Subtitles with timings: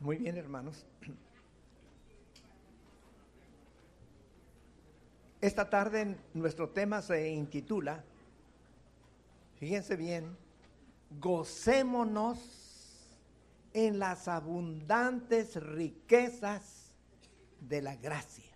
[0.00, 0.86] Muy bien, hermanos.
[5.40, 8.02] Esta tarde nuestro tema se intitula,
[9.58, 10.36] fíjense bien,
[11.20, 12.38] gocémonos
[13.72, 16.92] en las abundantes riquezas
[17.60, 18.52] de la gracia.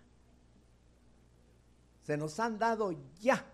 [2.02, 3.45] Se nos han dado ya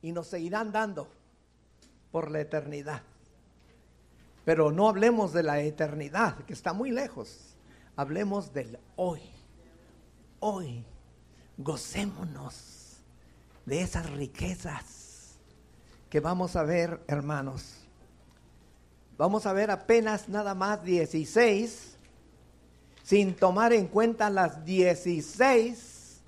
[0.00, 1.08] y nos seguirán dando
[2.10, 3.02] por la eternidad.
[4.48, 7.54] Pero no hablemos de la eternidad, que está muy lejos.
[7.96, 9.20] Hablemos del hoy.
[10.40, 10.86] Hoy,
[11.58, 12.96] gocémonos
[13.66, 15.34] de esas riquezas
[16.08, 17.74] que vamos a ver, hermanos.
[19.18, 21.98] Vamos a ver apenas nada más 16,
[23.02, 26.22] sin tomar en cuenta las 16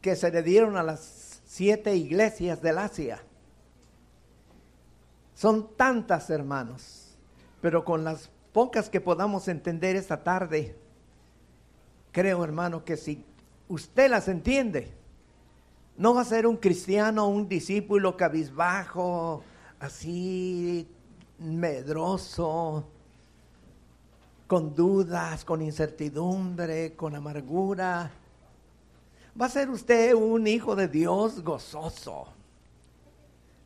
[0.00, 3.22] que se le dieron a las siete iglesias del Asia.
[5.36, 7.05] Son tantas, hermanos
[7.60, 10.76] pero con las pocas que podamos entender esta tarde,
[12.12, 13.24] creo hermano que si
[13.68, 14.92] usted las entiende,
[15.96, 19.42] no va a ser un cristiano, un discípulo cabizbajo,
[19.80, 20.88] así
[21.38, 22.84] medroso,
[24.46, 28.10] con dudas, con incertidumbre, con amargura.
[29.40, 32.26] Va a ser usted un hijo de Dios gozoso,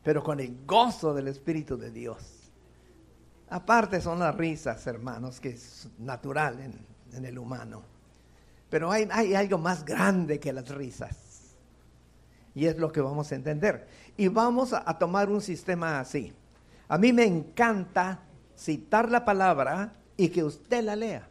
[0.03, 2.40] pero con el gozo del Espíritu de Dios.
[3.51, 6.61] Aparte son las risas, hermanos, que es natural
[7.13, 7.83] en, el humano.
[8.71, 11.17] Pero hay, algo más grande que las risas.
[12.55, 13.89] Y es lo que vamos a entender.
[14.17, 16.33] Y vamos a, tomar un sistema así.
[16.87, 18.21] A mí me encanta
[18.57, 21.27] citar la palabra y que usted la lea.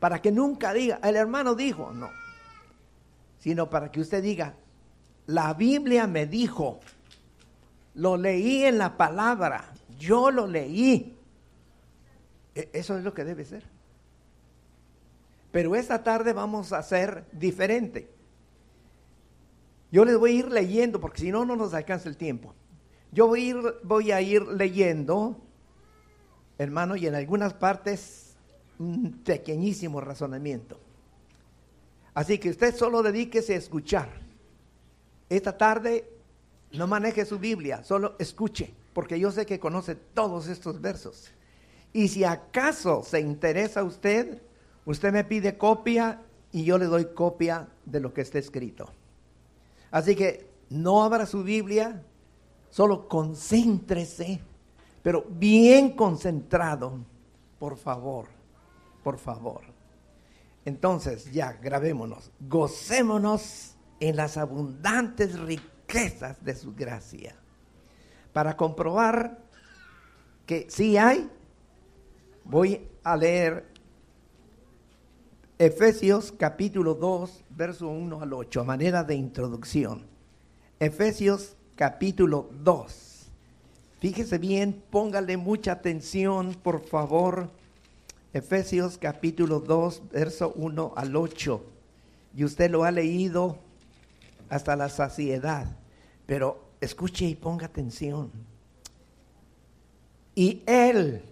[0.00, 2.08] Para que nunca diga, el hermano dijo, no.
[3.38, 4.54] Sino para que usted diga,
[5.26, 6.80] la Biblia me dijo,
[7.94, 11.17] lo leí en la palabra, yo lo leí.
[12.58, 13.62] E, eso es lo que debe ser.
[15.52, 18.10] Pero esta tarde vamos a hacer diferente.
[19.92, 22.52] Yo les voy a ir leyendo, porque si no, no nos alcanza el tiempo.
[23.12, 25.36] Yo voy a ir, voy a ir leyendo,
[26.58, 28.36] hermano, y en algunas partes
[28.80, 30.80] un pequeñísimo razonamiento.
[32.12, 34.08] Así que usted solo dedíquese a escuchar.
[35.28, 36.10] Esta tarde
[36.72, 41.32] no maneje su Biblia, solo escuche, porque yo sé que conoce todos estos versos.
[41.98, 44.40] Y si acaso se interesa usted,
[44.84, 46.22] usted me pide copia
[46.52, 48.88] y yo le doy copia de lo que está escrito.
[49.90, 52.00] Así que no abra su Biblia,
[52.70, 54.40] solo concéntrese,
[55.02, 57.00] pero bien concentrado,
[57.58, 58.26] por favor,
[59.02, 59.62] por favor.
[60.64, 67.34] Entonces ya grabémonos, gocémonos en las abundantes riquezas de su gracia,
[68.32, 69.42] para comprobar
[70.46, 71.28] que sí hay
[72.48, 73.66] Voy a leer
[75.58, 80.06] Efesios capítulo 2, verso 1 al 8, a manera de introducción.
[80.80, 83.26] Efesios capítulo 2.
[84.00, 87.50] Fíjese bien, póngale mucha atención, por favor.
[88.32, 91.62] Efesios capítulo 2, verso 1 al 8.
[92.34, 93.58] Y usted lo ha leído
[94.48, 95.66] hasta la saciedad.
[96.24, 98.32] Pero escuche y ponga atención.
[100.34, 101.22] Y él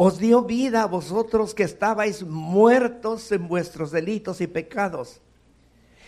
[0.00, 5.20] os dio vida a vosotros que estabais muertos en vuestros delitos y pecados,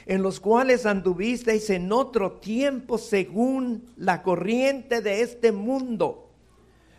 [0.06, 6.30] en los cuales anduvisteis en otro tiempo según la corriente de este mundo,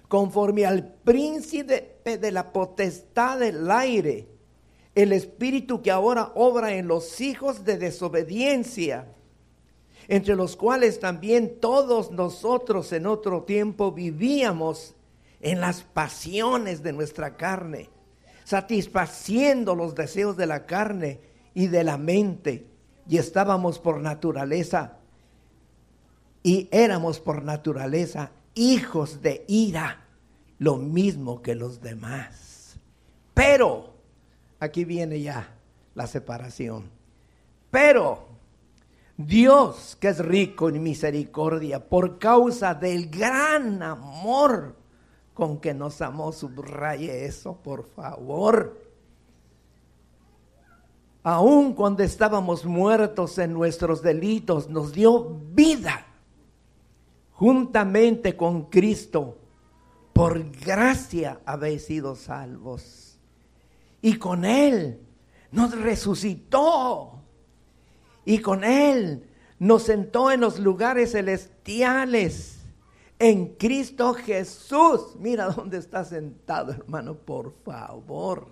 [0.09, 4.27] conforme al príncipe de la potestad del aire,
[4.93, 9.07] el espíritu que ahora obra en los hijos de desobediencia,
[10.09, 14.93] entre los cuales también todos nosotros en otro tiempo vivíamos
[15.41, 17.89] en las pasiones de nuestra carne,
[18.43, 21.19] satisfaciendo los deseos de la carne
[21.53, 22.67] y de la mente.
[23.07, 24.99] Y estábamos por naturaleza
[26.43, 30.05] y éramos por naturaleza hijos de ira,
[30.59, 32.77] lo mismo que los demás.
[33.33, 33.95] Pero,
[34.59, 35.55] aquí viene ya
[35.95, 36.89] la separación.
[37.71, 38.27] Pero
[39.17, 44.80] Dios, que es rico en misericordia, por causa del gran amor
[45.33, 48.79] con que nos amó, subraye eso, por favor.
[51.23, 56.05] Aun cuando estábamos muertos en nuestros delitos, nos dio vida
[57.33, 59.37] juntamente con Cristo.
[60.13, 63.17] Por gracia habéis sido salvos.
[64.01, 64.99] Y con Él
[65.51, 67.21] nos resucitó.
[68.25, 69.27] Y con Él
[69.59, 72.60] nos sentó en los lugares celestiales
[73.21, 75.15] en Cristo Jesús.
[75.19, 78.47] Mira dónde está sentado, hermano, por favor.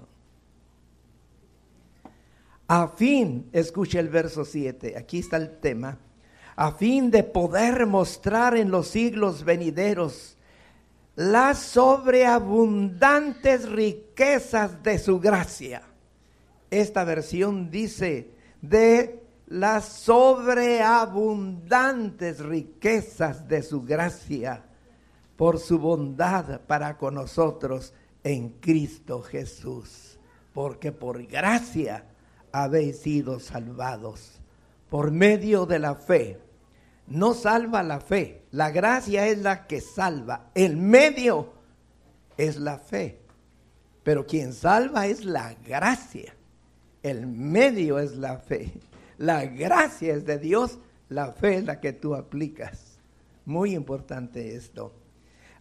[2.67, 5.97] A fin, escucha el verso 7, aquí está el tema,
[6.55, 10.37] a fin de poder mostrar en los siglos venideros
[11.15, 15.81] las sobreabundantes riquezas de su gracia.
[16.69, 18.29] Esta versión dice
[18.61, 24.63] de las sobreabundantes riquezas de su gracia
[25.35, 27.93] por su bondad para con nosotros
[28.23, 30.19] en Cristo Jesús.
[30.53, 32.05] Porque por gracia
[32.51, 34.39] habéis sido salvados.
[34.89, 36.39] Por medio de la fe.
[37.07, 41.53] No salva la fe, la gracia es la que salva, el medio
[42.37, 43.19] es la fe,
[44.03, 46.35] pero quien salva es la gracia,
[47.01, 48.71] el medio es la fe,
[49.19, 50.79] la gracia es de Dios,
[51.09, 52.97] la fe es la que tú aplicas.
[53.45, 54.93] Muy importante esto.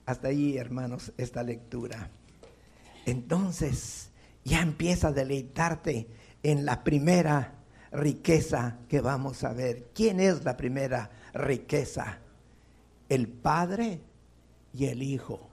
[0.07, 2.09] Hasta ahí, hermanos, esta lectura.
[3.05, 4.11] Entonces,
[4.45, 6.07] ya empieza a deleitarte
[6.45, 7.57] en la primera
[7.91, 9.89] riqueza que vamos a ver.
[9.93, 12.19] ¿Quién es la primera riqueza?
[13.09, 14.01] El Padre
[14.73, 15.49] y el Hijo.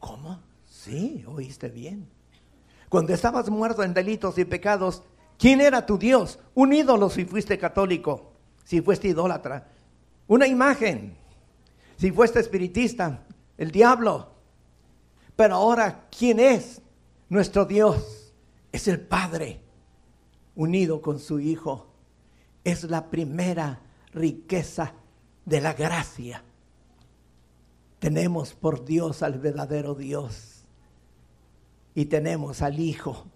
[0.00, 0.42] ¿Cómo?
[0.68, 2.08] Sí, oíste bien.
[2.88, 5.04] Cuando estabas muerto en delitos y pecados,
[5.42, 6.38] ¿quién era tu Dios?
[6.54, 8.32] Un ídolo si fuiste católico,
[8.64, 9.66] si fuiste idólatra.
[10.28, 11.16] Una imagen,
[11.96, 13.24] si fuiste espiritista,
[13.58, 14.30] el diablo.
[15.34, 16.80] Pero ahora, ¿quién es
[17.28, 18.22] nuestro Dios?
[18.72, 19.60] es el Padre
[20.56, 21.88] unido con su Hijo.
[22.64, 23.80] Es la primera
[24.14, 24.94] riqueza
[25.44, 26.42] de la gracia.
[27.98, 30.64] Tenemos por Dios al verdadero Dios
[31.94, 33.26] y tenemos al Hijo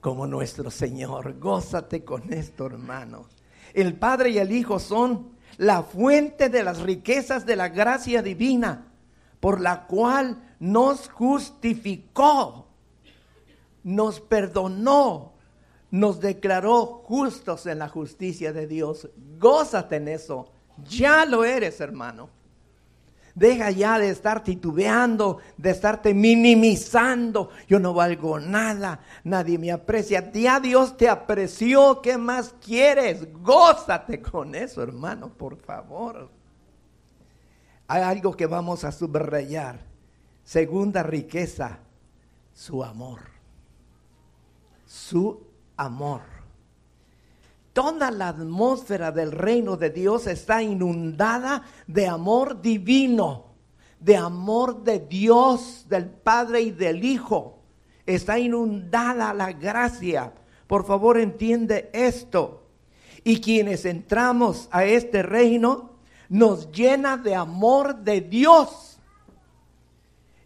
[0.00, 1.38] como nuestro Señor.
[1.38, 3.26] Gózate con esto, hermano.
[3.74, 8.86] El Padre y el Hijo son la fuente de las riquezas de la gracia divina,
[9.40, 12.70] por la cual nos justificó
[13.82, 15.32] nos perdonó,
[15.90, 19.08] nos declaró justos en la justicia de Dios.
[19.38, 20.52] Gózate en eso.
[20.88, 22.30] Ya lo eres, hermano.
[23.34, 27.50] Deja ya de estar titubeando, de estarte minimizando.
[27.68, 30.30] Yo no valgo nada, nadie me aprecia.
[30.32, 33.26] Ya Dios te apreció, ¿qué más quieres?
[33.42, 36.30] Gózate con eso, hermano, por favor.
[37.88, 39.80] Hay algo que vamos a subrayar.
[40.44, 41.78] Segunda riqueza,
[42.52, 43.20] su amor
[44.90, 45.40] su
[45.76, 46.20] amor.
[47.72, 53.46] Toda la atmósfera del reino de Dios está inundada de amor divino,
[54.00, 57.60] de amor de Dios, del Padre y del Hijo.
[58.06, 60.32] Está inundada la gracia.
[60.66, 62.66] Por favor, entiende esto.
[63.22, 65.90] Y quienes entramos a este reino
[66.28, 68.98] nos llena de amor de Dios.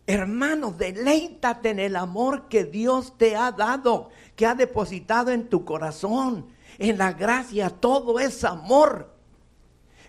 [0.07, 5.65] Hermano, deleítate en el amor que Dios te ha dado que ha depositado en tu
[5.65, 6.47] corazón.
[6.79, 9.13] En la gracia todo es amor.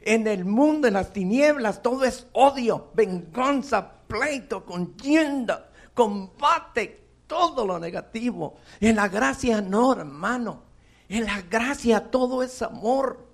[0.01, 7.79] En el mundo, en las tinieblas, todo es odio, venganza, pleito, contienda, combate, todo lo
[7.79, 8.57] negativo.
[8.79, 10.61] En la gracia no, hermano.
[11.09, 13.25] En la gracia todo es amor.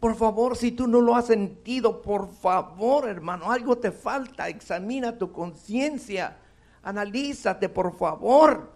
[0.00, 4.48] Por favor, si tú no lo has sentido, por favor, hermano, algo te falta.
[4.48, 6.38] Examina tu conciencia.
[6.82, 8.71] Analízate, por favor.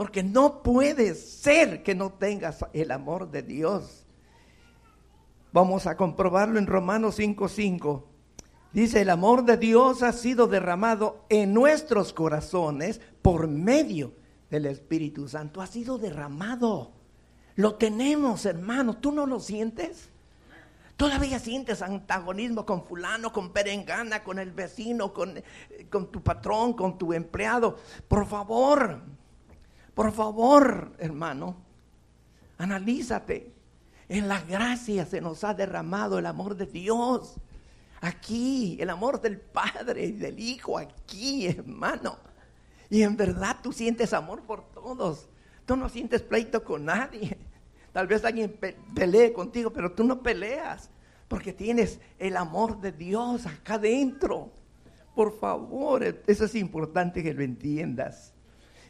[0.00, 4.06] Porque no puede ser que no tengas el amor de Dios.
[5.52, 8.04] Vamos a comprobarlo en Romanos 5:5.
[8.72, 14.14] Dice, el amor de Dios ha sido derramado en nuestros corazones por medio
[14.48, 15.60] del Espíritu Santo.
[15.60, 16.92] Ha sido derramado.
[17.56, 18.96] Lo tenemos, hermano.
[18.96, 20.08] ¿Tú no lo sientes?
[20.96, 25.42] Todavía sientes antagonismo con fulano, con perengana, con el vecino, con,
[25.90, 27.76] con tu patrón, con tu empleado.
[28.08, 29.02] Por favor,
[29.94, 31.56] por favor, hermano,
[32.58, 33.52] analízate.
[34.08, 37.36] En la gracia se nos ha derramado el amor de Dios.
[38.00, 42.18] Aquí, el amor del Padre y del Hijo, aquí, hermano.
[42.88, 45.28] Y en verdad tú sientes amor por todos.
[45.64, 47.38] Tú no sientes pleito con nadie.
[47.92, 48.58] Tal vez alguien
[48.94, 50.90] pelee contigo, pero tú no peleas.
[51.28, 54.50] Porque tienes el amor de Dios acá adentro.
[55.14, 58.32] Por favor, eso es importante que lo entiendas.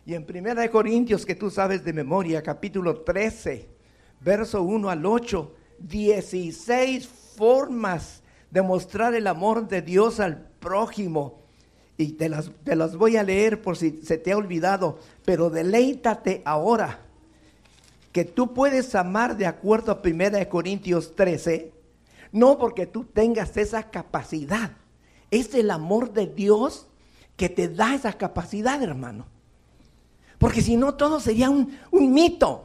[0.06, 3.68] Y en Primera de Corintios, que tú sabes de memoria, capítulo 13,
[4.20, 11.40] verso 1 al 8, 16 formas de mostrar el amor de Dios al prójimo.
[11.98, 15.50] Y te las, te las voy a leer por si se te ha olvidado, pero
[15.50, 17.00] deleítate ahora
[18.12, 21.72] que tú puedes amar de acuerdo a Primera de Corintios 13,
[22.32, 24.72] no porque tú tengas esa capacidad,
[25.30, 26.88] Es el amor de Dios
[27.36, 29.26] que te da esa capacidad, hermano.
[30.40, 32.64] Porque si no, todo sería un, un mito.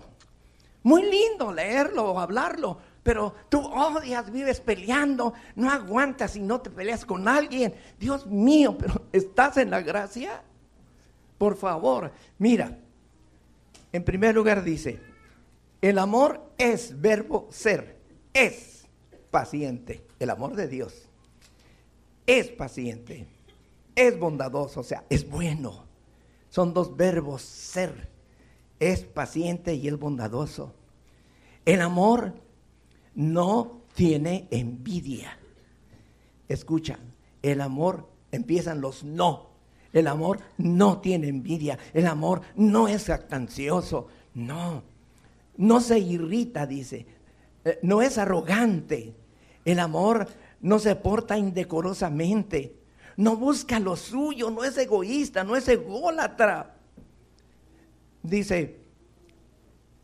[0.82, 6.72] Muy lindo leerlo o hablarlo, pero tú odias, vives peleando, no aguantas y no te
[6.72, 7.76] peleas con alguien.
[8.00, 10.42] Dios mío, pero ¿estás en la gracia?
[11.38, 12.80] Por favor, mira,
[13.92, 15.00] en primer lugar dice,
[15.82, 18.00] el amor es verbo ser,
[18.34, 18.88] es
[19.30, 21.06] paciente, el amor de Dios
[22.28, 23.28] es paciente,
[23.96, 25.86] es bondadoso, o sea, es bueno.
[26.56, 28.08] Son dos verbos, ser,
[28.80, 30.74] es paciente y es bondadoso.
[31.66, 32.34] El amor
[33.14, 35.38] no tiene envidia.
[36.48, 36.98] Escucha,
[37.42, 39.50] el amor empiezan los no.
[39.92, 41.78] El amor no tiene envidia.
[41.94, 44.08] El amor no es actancioso.
[44.34, 44.82] No.
[45.58, 47.06] No se irrita, dice.
[47.66, 49.14] Eh, no es arrogante.
[49.66, 50.30] El amor
[50.62, 52.85] no se porta indecorosamente.
[53.18, 54.50] No busca lo suyo.
[54.50, 55.44] No es egoísta.
[55.44, 56.76] No es ególatra.
[58.24, 58.80] Dice,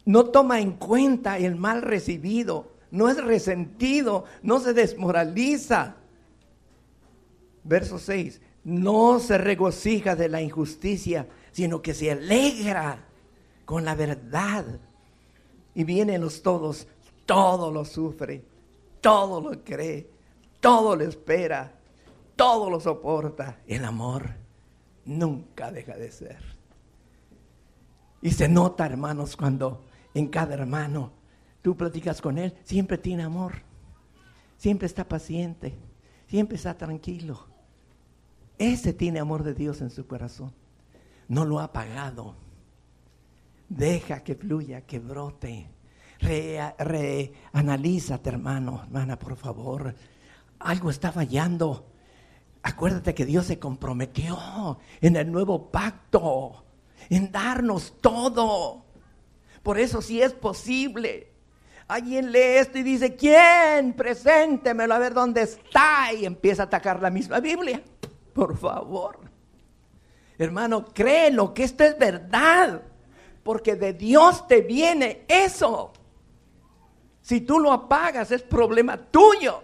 [0.05, 2.71] no toma en cuenta el mal recibido.
[2.91, 4.25] No es resentido.
[4.41, 5.95] No se desmoraliza.
[7.63, 13.05] Verso 6 no se regocija de la injusticia, sino que se alegra
[13.65, 14.65] con la verdad.
[15.73, 16.87] Y vienen los todos,
[17.25, 18.43] todo lo sufre,
[18.99, 20.07] todo lo cree,
[20.59, 21.73] todo lo espera,
[22.35, 23.59] todo lo soporta.
[23.67, 24.31] El amor
[25.05, 26.39] nunca deja de ser.
[28.21, 29.83] Y se nota, hermanos, cuando
[30.13, 31.11] en cada hermano
[31.61, 33.53] tú platicas con él, siempre tiene amor,
[34.57, 35.75] siempre está paciente,
[36.27, 37.51] siempre está tranquilo
[38.61, 40.53] ese tiene amor de Dios en su corazón.
[41.27, 42.35] No lo ha pagado.
[43.67, 45.67] Deja que fluya, que brote.
[46.19, 49.95] Reanalízate, hermano, hermana, por favor.
[50.59, 51.87] Algo está fallando.
[52.63, 56.63] Acuérdate que Dios se comprometió en el nuevo pacto,
[57.09, 58.85] en darnos todo.
[59.63, 61.31] Por eso si es posible.
[61.87, 63.93] Alguien lee esto y dice, ¿quién?
[63.93, 66.13] Preséntemelo a ver dónde está.
[66.13, 67.81] Y empieza a atacar la misma Biblia.
[68.33, 69.19] Por favor.
[70.37, 72.81] Hermano, créelo que esto es verdad.
[73.43, 75.91] Porque de Dios te viene eso.
[77.21, 79.63] Si tú lo apagas es problema tuyo.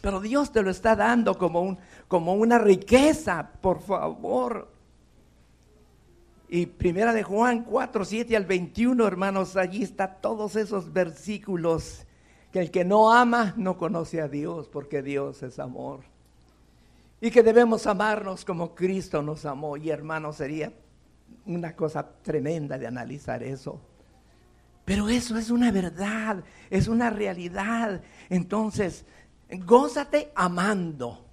[0.00, 4.72] Pero Dios te lo está dando como, un, como una riqueza, por favor.
[6.48, 12.06] Y primera de Juan 4, 7 al 21, hermanos, allí está todos esos versículos
[12.50, 16.00] que el que no ama no conoce a Dios, porque Dios es amor.
[17.20, 19.76] Y que debemos amarnos como Cristo nos amó.
[19.76, 20.72] Y hermano, sería
[21.44, 23.80] una cosa tremenda de analizar eso.
[24.86, 28.00] Pero eso es una verdad, es una realidad.
[28.30, 29.04] Entonces,
[29.50, 31.27] gózate amando.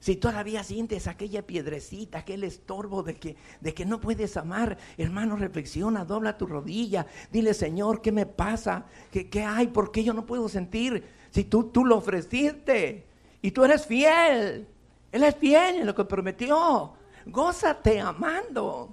[0.00, 5.36] Si todavía sientes aquella piedrecita, aquel estorbo de que, de que no puedes amar, hermano,
[5.36, 8.86] reflexiona, dobla tu rodilla, dile, Señor, ¿qué me pasa?
[9.10, 9.68] ¿Qué, hay?
[9.68, 11.04] ¿Por qué yo no puedo sentir?
[11.30, 13.06] Si tú, tú lo ofreciste.
[13.42, 14.66] Y tú eres fiel.
[15.12, 16.94] Él es fiel en lo que prometió.
[17.26, 18.88] Gózate amando.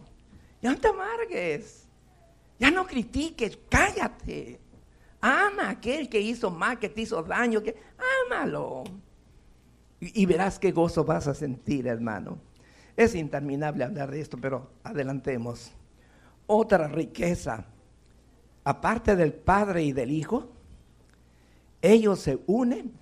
[0.62, 1.88] Ya no te amargues.
[2.60, 3.58] Ya no critiques.
[3.70, 4.60] Cállate.
[5.22, 7.64] Ama aquel que hizo mal, que te hizo daño.
[7.64, 7.78] Que,
[8.26, 8.84] ámalo.
[10.00, 12.38] Y, verás qué gozo vas a sentir, hermano.
[12.96, 15.72] Es interminable hablar de esto, pero adelantemos.
[16.46, 17.66] Otra riqueza.
[18.64, 20.52] Aparte del Padre y del Hijo,
[21.82, 22.94] ellos se unen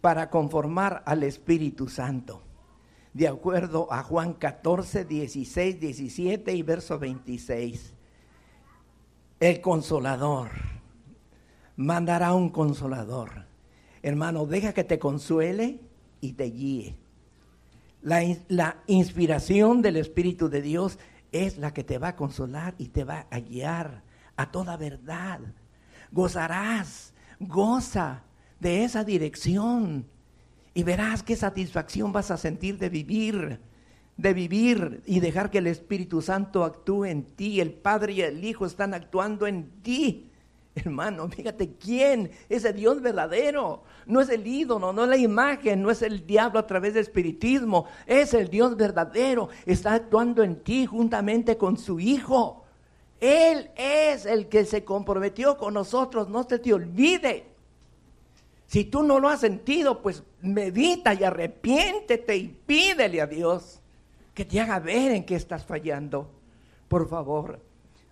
[0.00, 2.42] para conformar al Espíritu Santo.
[3.12, 7.94] De acuerdo a Juan 14, 16, 17 y verso 26.
[9.40, 10.50] El consolador
[11.76, 13.46] mandará un consolador.
[14.02, 15.87] Hermano, deja que te consuele
[16.20, 16.96] y te guíe.
[18.02, 20.98] La, la, inspiración del Espíritu de Dios
[21.32, 24.02] es la que te va a consolar y te va a guiar
[24.36, 25.40] a toda verdad.
[26.12, 28.22] Gozarás, goza,
[28.60, 30.06] de esa dirección
[30.74, 33.60] y verás qué satisfacción vas a sentir de vivir,
[34.16, 37.60] de vivir y dejar que el Espíritu Santo actúe en ti.
[37.60, 40.27] El Padre y el Hijo están actuando en ti.
[40.84, 43.82] Hermano, fíjate quién es el Dios verdadero.
[44.06, 47.02] No es el ídolo, no es la imagen, no es el diablo a través del
[47.02, 47.86] espiritismo.
[48.06, 49.48] Es el Dios verdadero.
[49.66, 52.64] Está actuando en ti juntamente con su Hijo.
[53.20, 56.28] Él es el que se comprometió con nosotros.
[56.28, 57.46] No se te olvide.
[58.66, 63.80] Si tú no lo has sentido, pues medita y arrepiéntete y pídele a Dios
[64.34, 66.30] que te haga ver en qué estás fallando.
[66.86, 67.67] Por favor.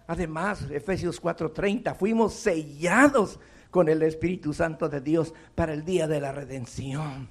[0.07, 6.21] Además, Efesios 4:30, fuimos sellados con el Espíritu Santo de Dios para el día de
[6.21, 7.29] la redención.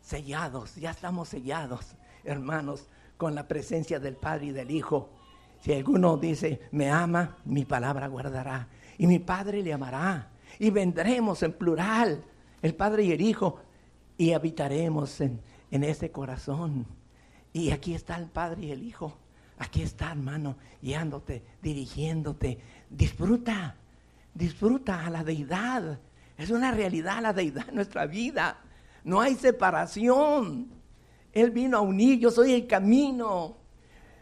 [0.00, 5.10] sellados, ya estamos sellados, hermanos, con la presencia del Padre y del Hijo.
[5.60, 8.68] Si alguno dice, me ama, mi palabra guardará.
[8.98, 10.30] Y mi Padre le amará.
[10.60, 12.22] Y vendremos en plural,
[12.62, 13.58] el Padre y el Hijo,
[14.16, 15.40] y habitaremos en,
[15.72, 16.86] en ese corazón.
[17.52, 19.16] Y aquí está el Padre y el Hijo.
[19.58, 22.58] Aquí está, hermano, guiándote, dirigiéndote.
[22.90, 23.76] Disfruta,
[24.34, 25.98] disfruta a la deidad.
[26.36, 28.58] Es una realidad la deidad en nuestra vida.
[29.04, 30.68] No hay separación.
[31.32, 33.56] Él vino a unir, yo soy el camino.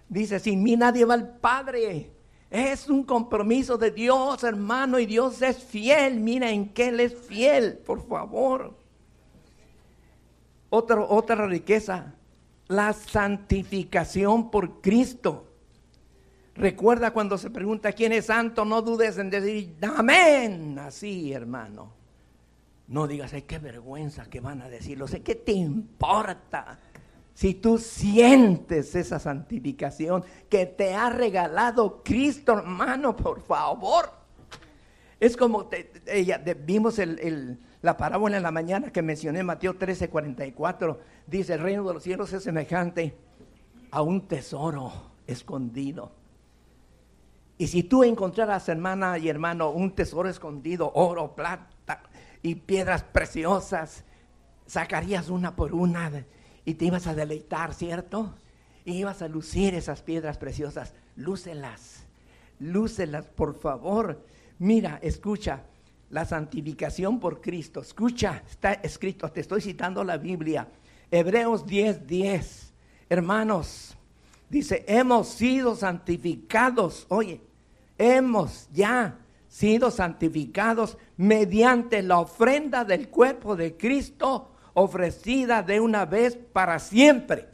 [0.09, 2.11] Dice, sin mí nadie va al Padre.
[2.51, 6.21] Es un compromiso de Dios, hermano, y Dios es fiel.
[6.21, 8.77] Mira en qué Él es fiel, por favor.
[10.71, 12.15] Otra, otra riqueza,
[12.69, 15.51] la santificación por Cristo.
[16.55, 20.79] Recuerda cuando se pregunta quién es santo, no dudes en decir amén.
[20.79, 21.93] Así, hermano.
[22.87, 25.09] No digas, ay, qué vergüenza que van a decirlo.
[25.09, 26.79] Sé qué te importa.
[27.33, 34.13] Si tú sientes esa santificación que te ha regalado Cristo, hermano, por favor.
[35.19, 35.69] Es como
[36.07, 37.01] ella, vimos
[37.83, 41.01] la parábola en la mañana que mencioné, Mateo 13, 44.
[41.27, 43.17] Dice, el reino de los cielos es semejante
[43.91, 44.93] a un tesoro
[45.27, 46.13] escondido.
[47.57, 52.03] Y si tú encontraras, hermana y hermano, un tesoro escondido, oro, plata
[52.43, 54.05] y piedras preciosas,
[54.67, 56.25] sacarías una por una
[56.65, 58.35] y te ibas a deleitar, ¿cierto?
[58.85, 60.95] Y ibas a lucir esas piedras preciosas.
[61.17, 62.05] Lúcelas,
[62.59, 64.25] lúcelas, por favor.
[64.59, 65.63] Mira, escucha,
[66.11, 67.81] la santificación por Cristo.
[67.81, 70.69] Escucha, está escrito, te estoy citando la Biblia.
[71.11, 72.73] Hebreos 10, 10.
[73.09, 73.97] Hermanos,
[74.49, 77.07] dice, hemos sido santificados.
[77.09, 77.41] Oye,
[77.99, 79.19] hemos ya
[79.49, 87.49] sido santificados mediante la ofrenda del cuerpo de Cristo ofrecida de una vez para siempre.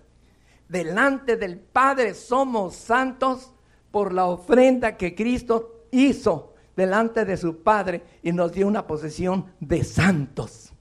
[0.69, 3.53] Delante del Padre somos santos
[3.91, 9.53] por la ofrenda que Cristo hizo delante de su Padre y nos dio una posesión
[9.61, 10.73] de santos.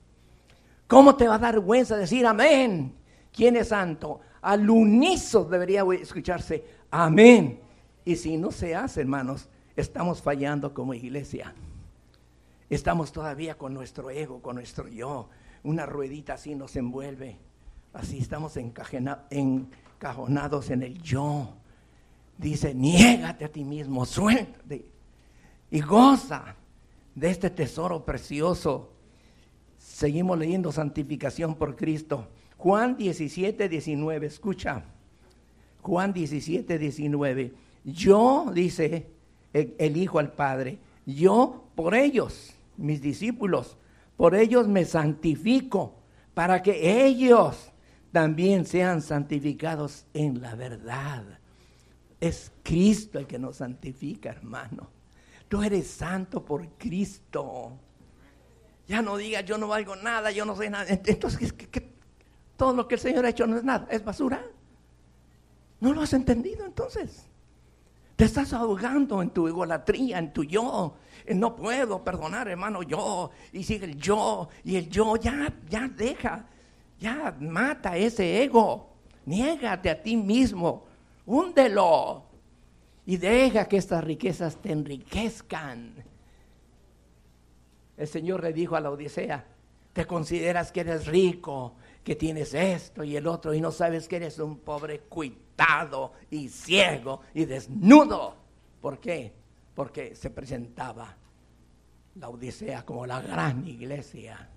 [0.89, 2.95] ¿Cómo te va a dar vergüenza decir amén?
[3.31, 4.21] ¿Quién es santo?
[4.41, 7.59] Al unizo debería escucharse amén.
[8.03, 11.53] Y si no se hace, hermanos, estamos fallando como iglesia.
[12.71, 15.29] Estamos todavía con nuestro ego, con nuestro yo,
[15.61, 17.37] una ruedita así nos envuelve.
[17.93, 21.53] Así estamos encajonados en el yo.
[22.35, 24.89] Dice, niégate a ti mismo, suéltate
[25.69, 26.55] y goza
[27.13, 28.93] de este tesoro precioso.
[29.99, 32.29] Seguimos leyendo santificación por Cristo.
[32.55, 34.85] Juan 17, 19, escucha.
[35.81, 37.53] Juan 17, 19.
[37.83, 39.07] Yo, dice
[39.51, 43.75] el Hijo al Padre, yo por ellos, mis discípulos,
[44.15, 45.95] por ellos me santifico,
[46.33, 47.73] para que ellos
[48.13, 51.25] también sean santificados en la verdad.
[52.21, 54.91] Es Cristo el que nos santifica, hermano.
[55.49, 57.77] Tú eres santo por Cristo.
[58.89, 60.85] Ya no digas, yo no valgo nada, yo no soy nada.
[60.89, 61.53] Entonces,
[62.57, 64.43] todo lo que el Señor ha hecho no es nada, es basura.
[65.79, 67.27] ¿No lo has entendido entonces?
[68.15, 70.95] Te estás ahogando en tu egolatría, en tu yo,
[71.35, 76.47] no puedo perdonar, hermano, yo, y sigue el yo, y el yo, ya, ya deja,
[76.99, 78.89] ya mata ese ego,
[79.25, 80.87] niégate a ti mismo,
[81.27, 82.23] húndelo,
[83.05, 86.08] y deja que estas riquezas te enriquezcan.
[87.99, 89.45] El Señor le dijo a la Odisea,
[89.93, 94.15] te consideras que eres rico, que tienes esto y el otro, y no sabes que
[94.15, 98.35] eres un pobre cuitado y ciego y desnudo.
[98.81, 99.33] ¿Por qué?
[99.79, 101.15] porque se presentaba
[102.15, 104.49] la Odisea como la gran iglesia.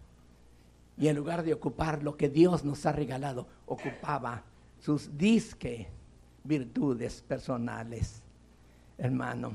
[0.98, 4.42] Y en lugar de ocupar lo que Dios nos ha regalado, ocupaba
[4.80, 5.86] sus disque
[6.42, 8.20] virtudes personales.
[8.98, 9.54] Hermano,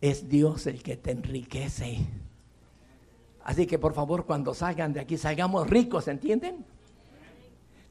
[0.00, 1.98] es Dios el que te enriquece.
[3.44, 6.64] Así que por favor, cuando salgan de aquí, salgamos ricos, ¿entienden?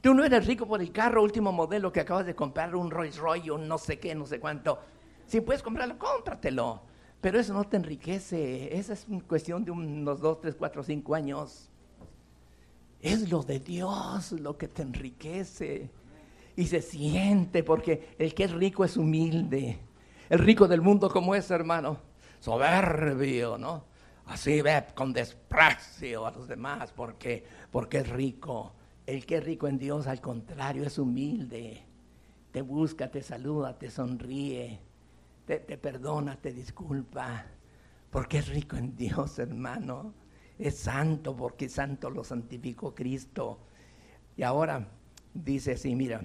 [0.00, 3.16] Tú no eres rico por el carro último modelo que acabas de comprar, un Rolls
[3.16, 4.78] Royce, un no sé qué, no sé cuánto.
[5.26, 6.82] Si puedes comprarlo, cómpratelo.
[7.20, 8.76] Pero eso no te enriquece.
[8.78, 11.68] Esa es cuestión de unos dos, tres, cuatro, cinco años.
[13.00, 15.90] Es lo de Dios lo que te enriquece.
[16.54, 19.78] Y se siente porque el que es rico es humilde.
[20.28, 21.98] El rico del mundo como es, hermano,
[22.40, 23.84] soberbio, ¿no?
[24.26, 28.72] Así ve con desprecio a los demás porque, porque es rico.
[29.06, 31.82] El que es rico en Dios, al contrario, es humilde.
[32.52, 34.80] Te busca, te saluda, te sonríe
[35.56, 37.46] te, perdona, te disculpa,
[38.10, 40.12] porque es rico en Dios, hermano.
[40.58, 43.60] es santo porque santo lo santificó Cristo.
[44.36, 44.88] Y ahora
[45.32, 46.20] dice así, mira,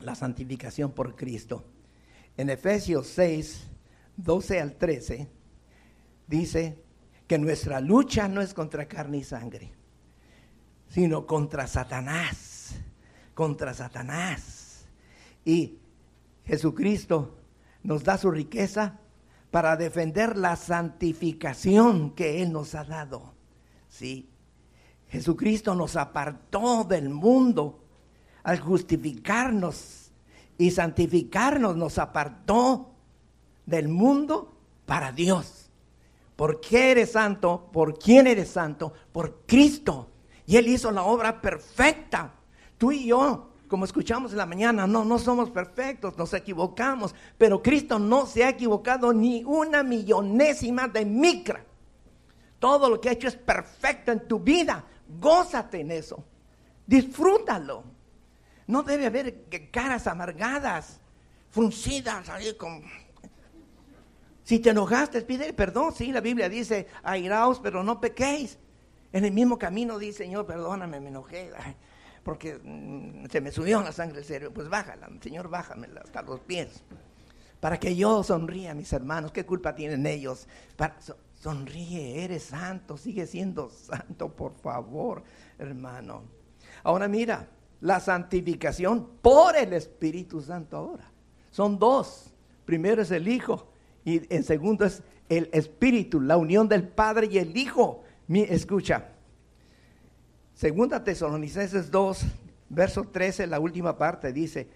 [0.00, 1.64] la santificación por Cristo.
[2.38, 3.66] En Efesios 6,
[4.16, 5.28] 12 al 13,
[6.28, 6.78] dice
[7.26, 9.72] que nuestra lucha no es contra carne y sangre,
[10.88, 12.76] sino contra Satanás,
[13.34, 14.86] contra Satanás.
[15.44, 15.80] Y
[16.44, 17.38] Jesucristo
[17.82, 19.00] nos da su riqueza
[19.50, 23.34] para defender la santificación que Él nos ha dado.
[23.88, 24.30] Sí,
[25.08, 27.82] Jesucristo nos apartó del mundo
[28.44, 30.07] al justificarnos
[30.58, 32.90] y santificarnos, nos apartó
[33.64, 34.52] del mundo
[34.84, 35.70] para Dios.
[36.34, 37.68] ¿Por qué eres santo?
[37.72, 38.92] ¿Por quién eres santo?
[39.12, 40.08] Por Cristo.
[40.46, 42.32] Y Él hizo la obra perfecta.
[42.76, 47.62] Tú y yo, como escuchamos en la mañana, no, no somos perfectos, nos equivocamos, pero
[47.62, 51.64] Cristo no se ha equivocado ni una millonésima de micra.
[52.58, 54.84] Todo lo que ha hecho es perfecto en tu vida.
[55.20, 56.24] Gózate en eso.
[56.86, 57.97] Disfrútalo.
[58.68, 61.00] No debe haber caras amargadas,
[61.50, 62.82] fruncidas, ahí con...
[64.44, 65.94] Si te enojaste, pide perdón.
[65.94, 68.58] Sí, la Biblia dice, airaos, pero no pequéis.
[69.10, 71.50] En el mismo camino dice, Señor, perdóname, me enojé,
[72.22, 74.52] porque mm, se me subió la sangre el cerebro.
[74.52, 76.84] Pues bájala, Señor, bájamela hasta los pies.
[77.60, 79.32] Para que yo sonría, mis hermanos.
[79.32, 80.46] ¿Qué culpa tienen ellos?
[81.34, 85.22] sonríe, eres santo, sigue siendo santo, por favor,
[85.58, 86.24] hermano.
[86.82, 87.48] Ahora mira,
[87.80, 91.10] la santificación por el Espíritu Santo ahora.
[91.50, 92.32] Son dos.
[92.64, 93.68] Primero es el Hijo
[94.04, 98.02] y en segundo es el Espíritu, la unión del Padre y el Hijo.
[98.28, 99.08] escucha,
[100.54, 102.26] segunda Tesalonicenses 2,
[102.68, 104.68] verso 13, la última parte dice,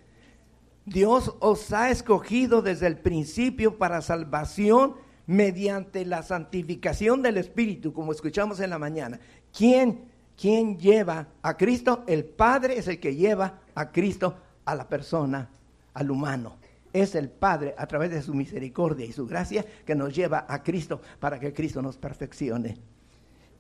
[0.85, 8.13] Dios os ha escogido desde el principio para salvación mediante la santificación del Espíritu, como
[8.13, 9.21] escuchamos en la mañana.
[9.57, 10.12] ¿Quién
[10.43, 12.03] ¿Quién lleva a Cristo?
[12.09, 15.49] El Padre es el que lleva a Cristo a la persona,
[15.95, 16.57] al humano.
[16.93, 20.65] Es el Padre a través de su misericordia y su gracia que nos lleva a
[20.65, 22.77] Cristo para que Cristo nos perfeccione.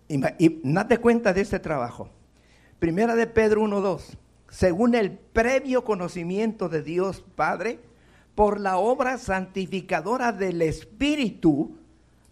[0.08, 2.08] Y, y date cuenta de este trabajo.
[2.80, 4.16] Primera de Pedro 1.2.
[4.48, 7.78] Según el previo conocimiento de Dios Padre,
[8.34, 11.76] por la obra santificadora del Espíritu,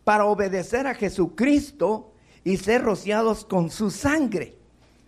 [0.03, 2.10] para obedecer a Jesucristo,
[2.45, 4.57] y ser rociados con su sangre.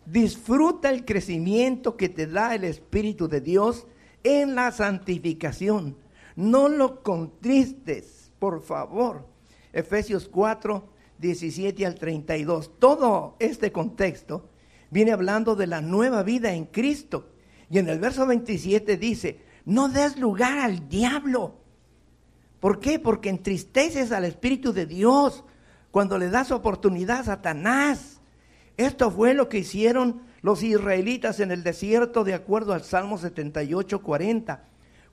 [0.07, 3.87] Disfruta el crecimiento que te da el Espíritu de Dios
[4.25, 5.97] en la santificación.
[6.37, 9.27] No lo contristes, por favor.
[9.73, 12.79] Efesios 4, 17 al 32.
[12.79, 14.49] Todo este contexto
[14.90, 17.29] viene hablando de la nueva vida en Cristo.
[17.71, 21.55] Y en el verso 27 dice, no des lugar al diablo.
[22.61, 22.99] ¿Por qué?
[22.99, 25.45] Porque entristeces al Espíritu de Dios
[25.93, 28.21] cuando le das oportunidad a Satanás.
[28.77, 34.03] Esto fue lo que hicieron los israelitas en el desierto de acuerdo al Salmo 78,
[34.03, 34.65] 40.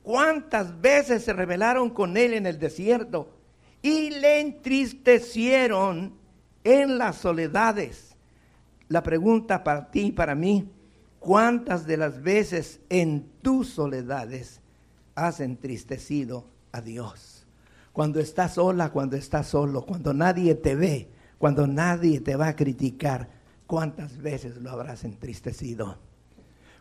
[0.01, 3.35] ¿Cuántas veces se rebelaron con él en el desierto
[3.81, 6.13] y le entristecieron
[6.63, 8.15] en las soledades?
[8.87, 10.71] La pregunta para ti y para mí,
[11.19, 14.61] ¿cuántas de las veces en tus soledades
[15.13, 17.38] has entristecido a Dios?
[17.99, 22.55] Cuando estás sola, cuando estás solo, cuando nadie te ve, cuando nadie te va a
[22.55, 23.27] criticar,
[23.67, 25.97] ¿cuántas veces lo habrás entristecido?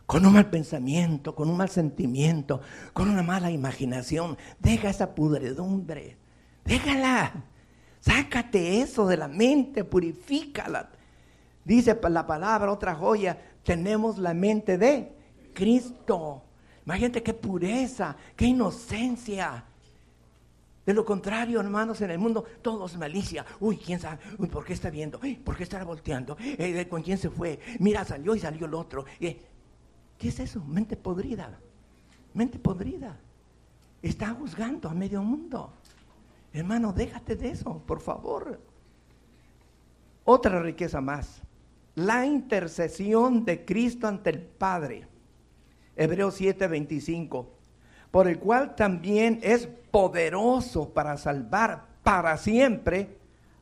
[0.05, 2.61] Con un mal pensamiento, con un mal sentimiento,
[2.93, 4.37] con una mala imaginación.
[4.59, 6.15] Deja esa pudredumbre,
[6.63, 7.43] déjala.
[7.99, 10.89] Sácate eso de la mente, purifícala.
[11.65, 15.11] Dice la palabra, otra joya, tenemos la mente de
[15.53, 16.43] Cristo.
[16.85, 19.65] Imagínate qué pureza, qué inocencia.
[20.89, 23.45] De lo contrario, hermanos, en el mundo todo es malicia.
[23.59, 25.19] Uy, quién sabe, Uy, ¿por qué está viendo?
[25.43, 26.35] ¿Por qué estará volteando?
[26.39, 27.59] Eh, ¿Con quién se fue?
[27.77, 29.05] Mira, salió y salió el otro.
[29.19, 29.39] Eh,
[30.17, 30.65] ¿Qué es eso?
[30.65, 31.59] Mente podrida.
[32.33, 33.19] Mente podrida.
[34.01, 35.71] Está juzgando a medio mundo.
[36.53, 38.59] Hermano, déjate de eso, por favor.
[40.23, 41.43] Otra riqueza más.
[41.93, 45.07] La intercesión de Cristo ante el Padre.
[45.95, 47.45] Hebreos 7:25
[48.11, 53.17] por el cual también es poderoso para salvar para siempre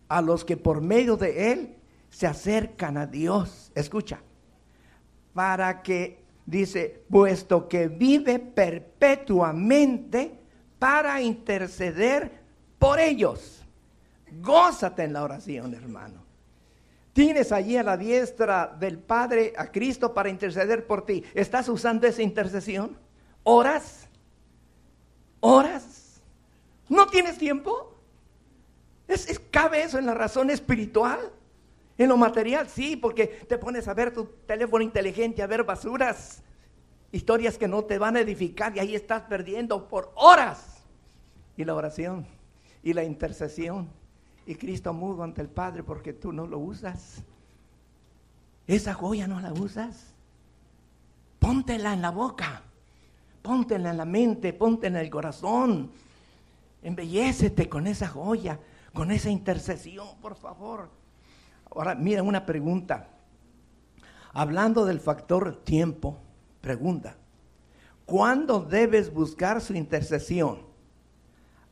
[0.08, 1.76] a los que por medio de él
[2.10, 3.72] se acercan a Dios.
[3.76, 4.20] Escucha,
[5.34, 10.40] para que, dice, puesto que vive perpetuamente
[10.80, 12.32] para interceder
[12.80, 13.64] por ellos.
[14.42, 16.26] Gózate en la oración, hermano.
[17.14, 21.24] Tienes allí a la diestra del Padre a Cristo para interceder por ti.
[21.34, 22.96] ¿Estás usando esa intercesión?
[23.44, 24.07] ¿Oras?
[25.40, 26.22] ¿Horas?
[26.90, 27.96] ¿No tienes tiempo?
[29.08, 31.20] ¿Es, ¿Cabe eso en la razón espiritual?
[31.98, 36.44] En lo material sí, porque te pones a ver tu teléfono inteligente, a ver basuras,
[37.12, 40.84] historias que no te van a edificar y ahí estás perdiendo por horas.
[41.56, 42.28] Y la oración
[42.84, 43.90] y la intercesión
[44.46, 47.24] y Cristo mudo ante el Padre porque tú no lo usas.
[48.68, 50.14] Esa joya no la usas.
[51.40, 52.64] Póntela en la boca,
[53.48, 55.90] póntela en la mente, póntela en el corazón.
[56.84, 58.60] Embellécete con esa joya,
[58.94, 60.90] con esa intercesión, por favor.
[61.72, 63.08] Ahora, mira una pregunta.
[64.34, 66.18] Hablando del factor tiempo,
[66.60, 67.16] pregunta.
[68.06, 70.66] ¿Cuándo debes buscar su intercesión?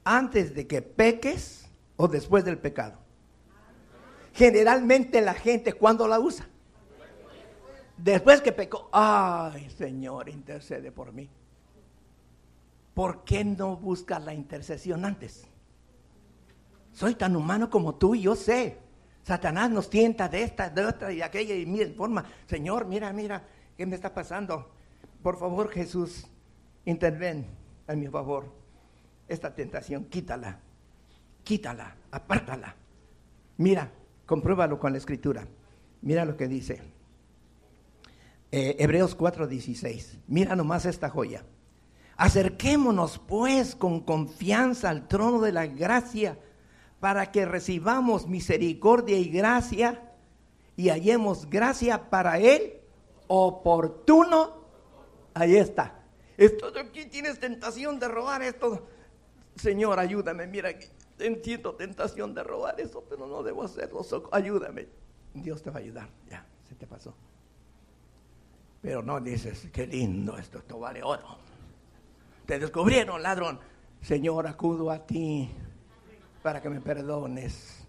[0.06, 3.00] ¿Antes de que peques o después del pecado?
[4.34, 6.48] Generalmente la gente, ¿cuándo la usa?
[7.98, 11.30] Después que pecó, ay Señor, intercede por mí.
[12.96, 15.46] ¿Por qué no buscas la intercesión antes?
[16.94, 18.80] Soy tan humano como tú y yo sé.
[19.22, 23.12] Satanás nos tienta de esta, de otra y de aquella y mira, forma, Señor, mira,
[23.12, 23.44] mira,
[23.76, 24.72] ¿qué me está pasando?
[25.22, 26.26] Por favor, Jesús,
[26.86, 27.46] interven
[27.86, 28.54] a mi favor.
[29.28, 30.62] Esta tentación, quítala,
[31.44, 32.76] quítala, apártala.
[33.58, 33.92] Mira,
[34.26, 35.46] compruébalo con la escritura.
[36.02, 36.82] Mira lo que dice.
[38.52, 40.20] Eh, Hebreos 4:16.
[40.28, 41.44] Mira nomás esta joya.
[42.18, 46.40] Acerquémonos pues con confianza al trono de la gracia
[47.00, 50.14] para que recibamos misericordia y gracia
[50.78, 52.82] y hallemos gracia para Él
[53.28, 54.66] oportuno.
[55.34, 56.04] Ahí está.
[56.38, 58.88] Esto aquí tienes tentación de robar esto.
[59.56, 60.48] Señor, ayúdame.
[60.48, 60.70] Mira,
[61.20, 64.06] entiendo tentación de robar eso, pero no debo hacerlo.
[64.32, 64.88] Ayúdame.
[65.34, 66.10] Dios te va a ayudar.
[66.30, 67.14] Ya, se te pasó.
[68.82, 71.38] Pero no dices, qué lindo esto, esto vale oro.
[72.46, 73.60] Te descubrieron, ladrón.
[74.02, 75.50] Señor, acudo a ti
[76.44, 77.88] para que me perdones.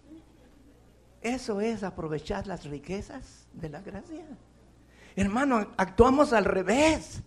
[1.21, 4.25] Eso es aprovechar las riquezas de la gracia.
[5.15, 7.21] Hermano, actuamos al revés.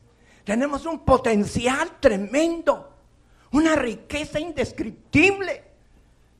[0.44, 2.96] Tenemos un potencial tremendo,
[3.52, 5.64] una riqueza indescriptible.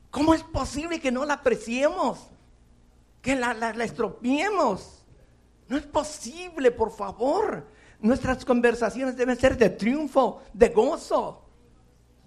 [0.09, 2.27] ¿Cómo es posible que no la apreciemos?
[3.21, 5.05] Que la, la, la estropiemos.
[5.69, 7.65] No es posible, por favor.
[8.01, 11.41] Nuestras conversaciones deben ser de triunfo, de gozo.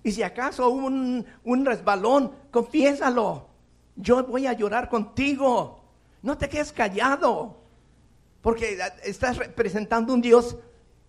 [0.04, 3.48] Y si acaso hubo un, resbalón, confiésalo.
[3.96, 5.80] Yo voy a llorar contigo.
[6.22, 7.56] No te quedes callado.
[8.40, 10.56] Porque estás representando un Dios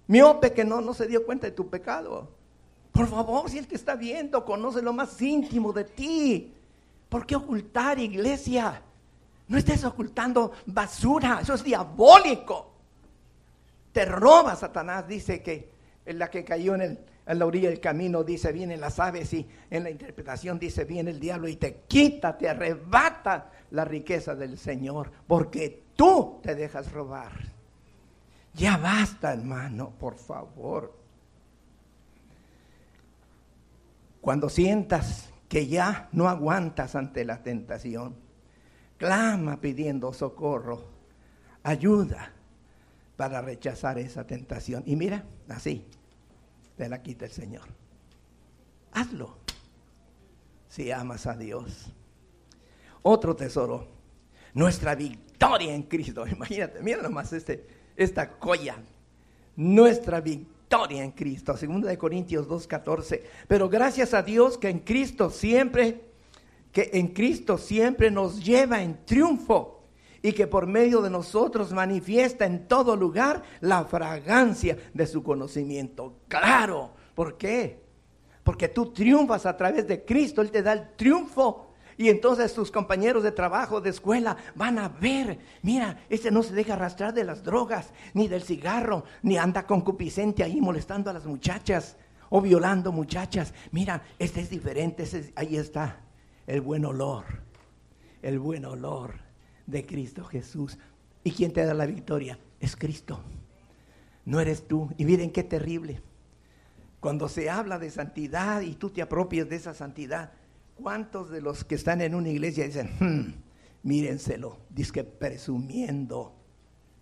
[0.07, 2.29] miope que no, no se dio cuenta de tu pecado.
[2.91, 6.53] Por favor, si Él te está viendo, conoce lo más íntimo de ti.
[7.09, 8.81] ¿Por qué ocultar, iglesia?
[9.47, 12.74] No estés ocultando basura, eso es diabólico.
[13.95, 15.71] Te roba Satanás, dice que
[16.05, 19.47] en la que cayó en en la orilla del camino dice, vienen las aves y
[19.69, 24.57] en la interpretación dice, viene el diablo y te quita, te arrebata la riqueza del
[24.57, 27.31] Señor, porque tú te dejas robar.
[28.53, 30.93] Ya basta, hermano, por favor.
[34.21, 38.15] Cuando sientas que ya no aguantas ante la tentación,
[38.97, 40.83] clama pidiendo socorro,
[41.63, 42.34] ayuda
[43.15, 44.83] para rechazar esa tentación.
[44.85, 45.85] Y mira, así,
[46.77, 47.67] te la quita el Señor.
[48.91, 49.37] Hazlo
[50.67, 51.87] si amas a Dios.
[53.01, 53.87] Otro tesoro,
[54.53, 56.27] nuestra victoria en Cristo.
[56.31, 58.77] Imagínate, mira nomás este, esta colla.
[59.55, 61.55] Nuestra victoria en Cristo.
[61.55, 63.21] Segunda de Corintios 2.14.
[63.47, 66.01] Pero gracias a Dios que en Cristo siempre,
[66.73, 69.74] que en Cristo siempre nos lleva en triunfo
[70.25, 76.21] y que por medio de nosotros manifiesta en todo lugar la fragancia de su conocimiento.
[76.27, 77.83] Claro, ¿por qué?
[78.43, 81.67] Porque tú triunfas a través de Cristo, Él te da el triunfo.
[81.95, 86.55] Y entonces tus compañeros de trabajo, de escuela, van a ver, mira, este no se
[86.55, 91.27] deja arrastrar de las drogas, ni del cigarro, ni anda concupiscente ahí molestando a las
[91.27, 91.97] muchachas
[92.31, 93.53] o violando muchachas.
[93.71, 96.01] Mira, este es diferente, ahí está
[96.47, 97.25] el buen olor,
[98.23, 99.24] el buen olor
[99.65, 100.77] de Cristo Jesús.
[101.23, 102.37] ¿Y quién te da la victoria?
[102.59, 103.19] Es Cristo.
[104.25, 104.89] No eres tú.
[104.97, 106.01] Y miren qué terrible.
[106.99, 110.31] Cuando se habla de santidad y tú te apropias de esa santidad,
[110.75, 116.35] ¿cuántos de los que están en una iglesia dicen, hmm, mírenselo, dice presumiendo,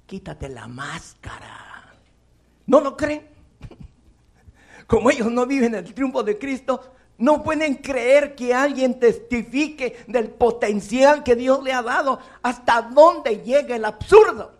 [0.05, 1.93] quítate la máscara?
[2.65, 3.27] ¿No lo creen?
[4.87, 10.29] Como ellos no viven el triunfo de Cristo, no pueden creer que alguien testifique del
[10.29, 14.53] potencial que Dios le ha dado hasta dónde llega el absurdo.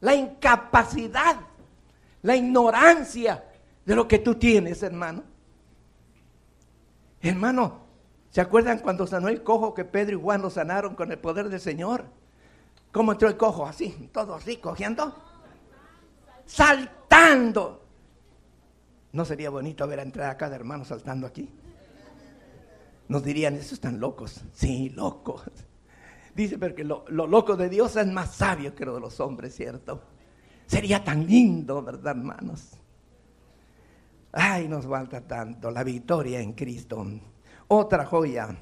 [0.00, 1.36] La incapacidad,
[2.22, 3.44] la ignorancia
[3.84, 5.22] de lo que tú tienes, hermano.
[7.20, 7.80] Hermano,
[8.30, 11.48] ¿se acuerdan cuando sanó el cojo que Pedro y Juan lo sanaron con el poder
[11.48, 12.04] del Señor?
[12.90, 13.64] ¿Cómo entró el cojo?
[13.64, 15.14] Así, todo así, cogiendo.
[16.44, 17.81] Saltando.
[19.12, 21.50] ¿No sería bonito ver entrar a cada hermano saltando aquí?
[23.08, 24.42] Nos dirían, esos están locos.
[24.54, 25.42] Sí, locos.
[26.34, 29.54] Dice, porque lo, lo loco de Dios es más sabio que lo de los hombres,
[29.54, 30.02] ¿cierto?
[30.66, 32.70] Sería tan lindo, ¿verdad, hermanos?
[34.32, 37.06] Ay, nos falta tanto la victoria en Cristo.
[37.68, 38.56] Otra joya,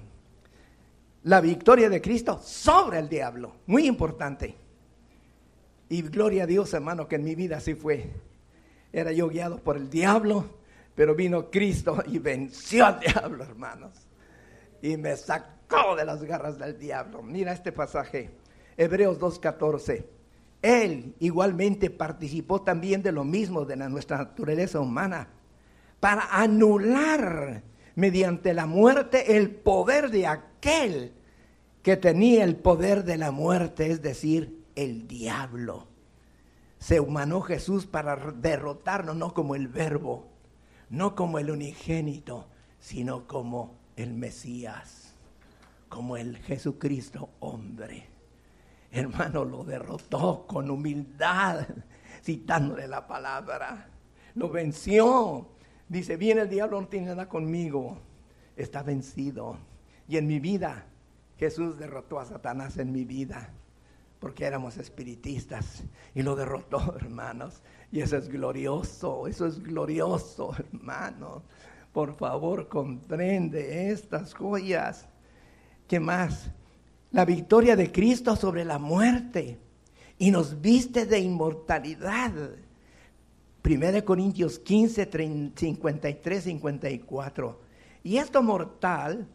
[1.25, 3.53] la victoria de Cristo sobre el diablo.
[3.67, 4.57] Muy importante.
[5.89, 8.11] Y gloria a Dios, hermano, que en mi vida así fue.
[8.93, 10.45] Era yo guiado por el diablo,
[10.95, 13.93] pero vino Cristo y venció al diablo, hermanos.
[14.83, 17.23] Y me sacó de las garras del diablo.
[17.23, 18.31] Mira este pasaje,
[18.77, 20.05] Hebreos 2.14.
[20.63, 25.29] Él igualmente participó también de lo mismo de nuestra naturaleza humana
[26.01, 27.63] para anular
[27.95, 31.13] mediante la muerte el poder de aquel
[31.83, 35.90] que tenía el poder de la muerte, es decir, el diablo.
[36.81, 40.27] Se humanó Jesús para derrotarnos, no como el verbo,
[40.89, 45.15] no como el unigénito, sino como el Mesías,
[45.91, 48.09] como el Jesucristo hombre.
[48.91, 51.67] Hermano, lo derrotó con humildad,
[52.25, 53.91] citándole la palabra.
[54.35, 55.49] Lo venció.
[55.87, 57.99] Dice, viene el diablo, no tiene nada conmigo.
[58.57, 59.59] Está vencido.
[60.09, 60.87] Y en mi vida,
[61.37, 63.53] Jesús derrotó a Satanás en mi vida.
[64.21, 65.83] Porque éramos espiritistas.
[66.15, 67.63] Y lo derrotó, hermanos.
[67.91, 69.27] Y eso es glorioso.
[69.27, 71.43] Eso es glorioso, hermano.
[71.93, 75.09] Por favor, comprende estas joyas.
[75.89, 76.51] ¿Qué más?
[77.13, 79.59] la victoria de Cristo sobre la muerte
[80.19, 82.33] y nos viste de inmortalidad.
[83.65, 87.61] 1 Corintios 15, 53, 54.
[88.05, 89.27] Y esto mortal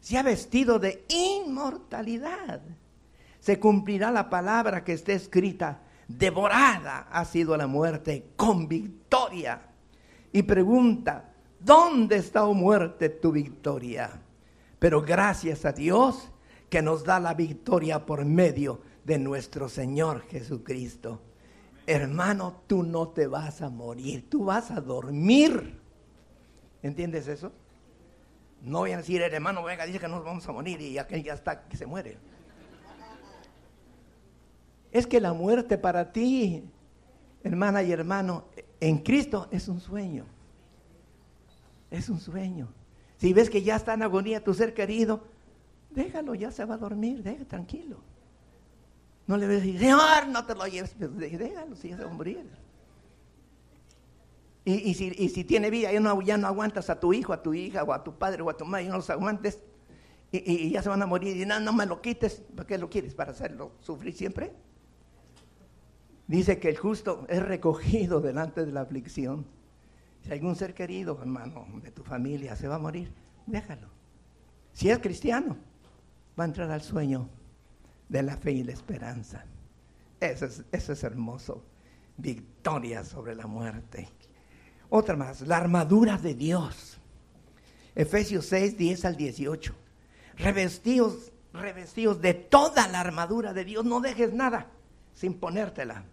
[0.00, 2.60] se ha vestido de inmortalidad.
[3.42, 9.62] Se cumplirá la palabra que está escrita, devorada ha sido la muerte con victoria.
[10.30, 14.22] Y pregunta, ¿dónde está, oh muerte, tu victoria?
[14.78, 16.30] Pero gracias a Dios
[16.70, 21.20] que nos da la victoria por medio de nuestro Señor Jesucristo.
[21.84, 25.80] Hermano, tú no te vas a morir, tú vas a dormir.
[26.80, 27.50] ¿Entiendes eso?
[28.60, 31.34] No voy a decir, hermano, venga, dice que nos vamos a morir y aquel ya
[31.34, 32.18] está que se muere.
[34.92, 36.62] Es que la muerte para ti,
[37.42, 38.44] hermana y hermano,
[38.78, 40.26] en Cristo es un sueño.
[41.90, 42.68] Es un sueño.
[43.16, 45.24] Si ves que ya está en agonía tu ser querido,
[45.90, 48.00] déjalo, ya se va a dormir, déjalo, tranquilo.
[49.26, 52.14] No le a decir, Señor, no te lo lleves, déjalo, si ya se va a
[52.14, 52.44] morir.
[54.64, 57.82] Y, si, tiene vida, ya no, ya no aguantas a tu hijo, a tu hija,
[57.82, 59.60] o a tu padre, o a tu madre, no los aguantes,
[60.30, 62.90] y, ya se van a morir, y no, no me lo quites, ¿para qué lo
[62.90, 63.14] quieres?
[63.14, 64.52] ¿Para hacerlo sufrir siempre?
[66.26, 69.44] Dice que el justo es recogido delante de la aflicción.
[70.22, 73.12] Si algún ser querido, hermano, de tu familia se va a morir,
[73.46, 73.88] déjalo.
[74.72, 75.56] Si es cristiano,
[76.38, 77.28] va a entrar al sueño
[78.08, 79.44] de la fe y la esperanza.
[80.20, 81.64] Eso es, eso es hermoso.
[82.16, 84.08] Victoria sobre la muerte.
[84.88, 86.98] Otra más, la armadura de Dios.
[87.94, 89.74] Efesios 6, 10 al 18.
[90.36, 93.84] Revestidos, revestidos de toda la armadura de Dios.
[93.84, 94.70] No dejes nada
[95.14, 96.04] sin ponértela.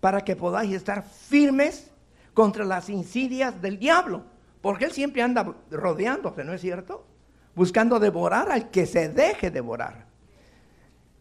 [0.00, 1.90] Para que podáis estar firmes
[2.34, 4.24] contra las insidias del diablo.
[4.60, 7.06] Porque él siempre anda rodeándose, ¿no es cierto?
[7.54, 10.06] buscando devorar al que se deje devorar.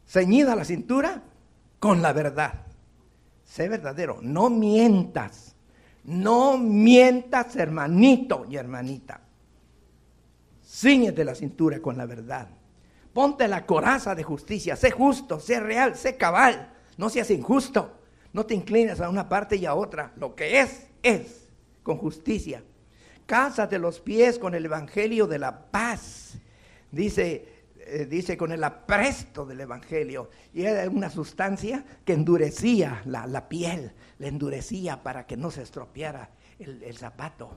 [0.07, 1.21] Ceñida la cintura
[1.79, 2.65] con la verdad.
[3.43, 5.55] Sé verdadero, no mientas.
[6.03, 9.21] No mientas, hermanito y hermanita.
[10.65, 12.47] Cíñete la cintura con la verdad.
[13.13, 14.75] Ponte la coraza de justicia.
[14.75, 16.73] Sé justo, sé real, sé cabal.
[16.99, 17.95] No seas injusto.
[18.31, 20.13] No te inclines a una parte y a otra.
[20.17, 21.47] Lo que es, es
[21.81, 22.61] con justicia
[23.29, 26.39] cásate los pies con el evangelio de la paz.
[26.91, 27.45] Dice,
[27.77, 30.31] eh, dice con el apresto del evangelio.
[30.51, 36.31] Y era una sustancia que endurecía la, piel, la endurecía para que no se estropeara
[36.57, 37.51] el, zapato.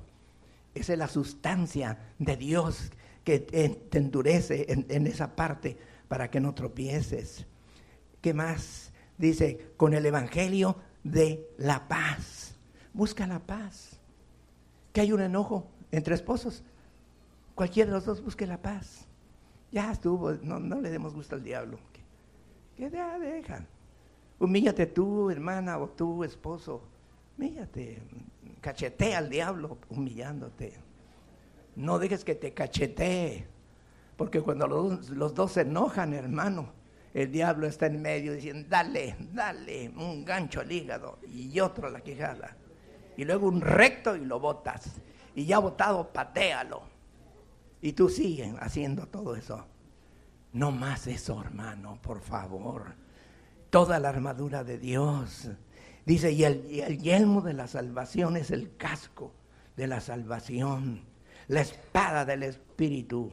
[0.75, 2.93] Esa es la sustancia de Dios
[3.25, 7.47] que te endurece en, en esa parte para que no tropieces.
[8.21, 8.92] ¿Qué más?
[9.23, 12.57] Dice, con el evangelio de la paz.
[12.93, 14.01] Busca la paz
[14.93, 16.65] que hay un enojo entre esposos.
[17.55, 19.07] Cualquiera de los dos busque la paz.
[19.71, 21.79] Ya estuvo, no, le demos gusto al diablo.
[22.77, 23.69] Que, ya dejan.
[24.41, 26.83] Humíllate tú, hermana, o tú, esposo.
[27.39, 28.03] Humíllate.
[28.61, 30.73] Cachetea al diablo humillándote.
[31.77, 33.47] No dejes que te cachetee.
[34.17, 36.82] Porque cuando los, los dos se enojan, hermano,
[37.15, 41.91] el diablo está en medio diciendo, dale, dale, un gancho al hígado y otro a
[41.91, 42.57] la quijada.
[43.17, 44.95] Y luego un recto y lo botas.
[45.35, 46.83] Y ya botado, patealo.
[47.83, 49.67] Y tú sigues haciendo todo eso.
[50.53, 52.95] No más eso, hermano, por favor.
[53.69, 55.51] Toda la armadura de Dios.
[56.07, 59.35] Dice, y el, y el yelmo de la salvación es el casco
[59.77, 61.03] de la salvación.
[61.49, 63.31] La espada del Espíritu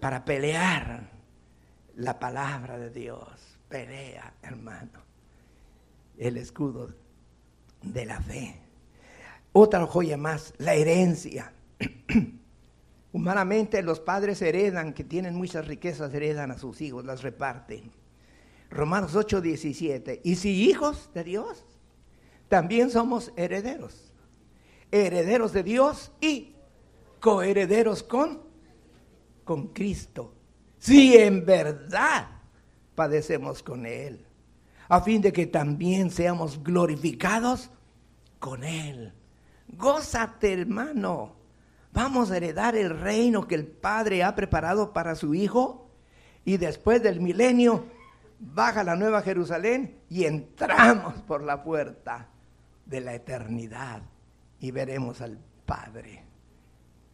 [0.00, 1.15] para pelear
[1.96, 3.58] la palabra de Dios.
[3.68, 5.04] Pelea, hermano.
[6.16, 6.94] El escudo
[7.82, 8.60] de la fe.
[9.52, 11.52] Otra joya más, la herencia.
[13.12, 17.90] Humanamente los padres heredan, que tienen muchas riquezas, heredan a sus hijos, las reparten.
[18.70, 20.20] Romanos 8, 17.
[20.22, 21.64] Y si hijos de Dios,
[22.48, 24.12] también somos herederos.
[24.90, 26.54] Herederos de Dios y
[27.20, 28.42] coherederos con,
[29.44, 30.35] con Cristo
[30.78, 32.28] si en verdad
[32.94, 34.26] padecemos con Él,
[34.88, 37.70] a fin de que también seamos glorificados
[38.38, 39.12] con Él.
[39.68, 41.34] Gózate, hermano.
[41.92, 45.90] Vamos a heredar el reino que el Padre ha preparado para su Hijo
[46.44, 47.86] y después del milenio
[48.38, 52.28] baja la nueva Jerusalén y entramos por la puerta
[52.84, 54.02] de la eternidad
[54.60, 56.24] y veremos al Padre.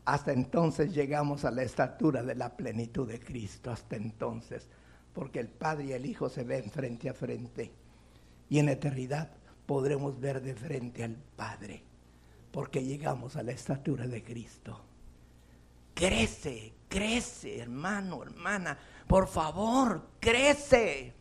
[0.04, 4.68] Hasta entonces llegamos a la estatura de la plenitud de Cristo, hasta entonces,
[5.12, 7.72] porque el Padre y el Hijo se ven frente a frente.
[8.48, 9.30] Y en eternidad
[9.66, 11.82] podremos ver de frente al Padre,
[12.50, 14.84] porque llegamos a la estatura de Cristo.
[15.94, 18.76] Crece, crece, hermano, hermana,
[19.06, 21.12] por favor, crece.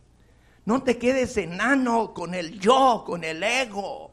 [0.64, 4.11] No te quedes enano con el yo, con el ego.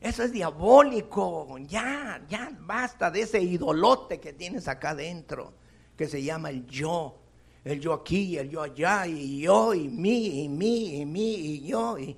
[0.00, 1.58] Eso es diabólico.
[1.66, 5.54] Ya, ya basta de ese idolote que tienes acá adentro,
[5.96, 7.18] que se llama el yo.
[7.64, 11.66] El yo aquí, el yo allá, y yo, y mí, y mí, y mí, y
[11.66, 11.98] yo.
[11.98, 12.16] Y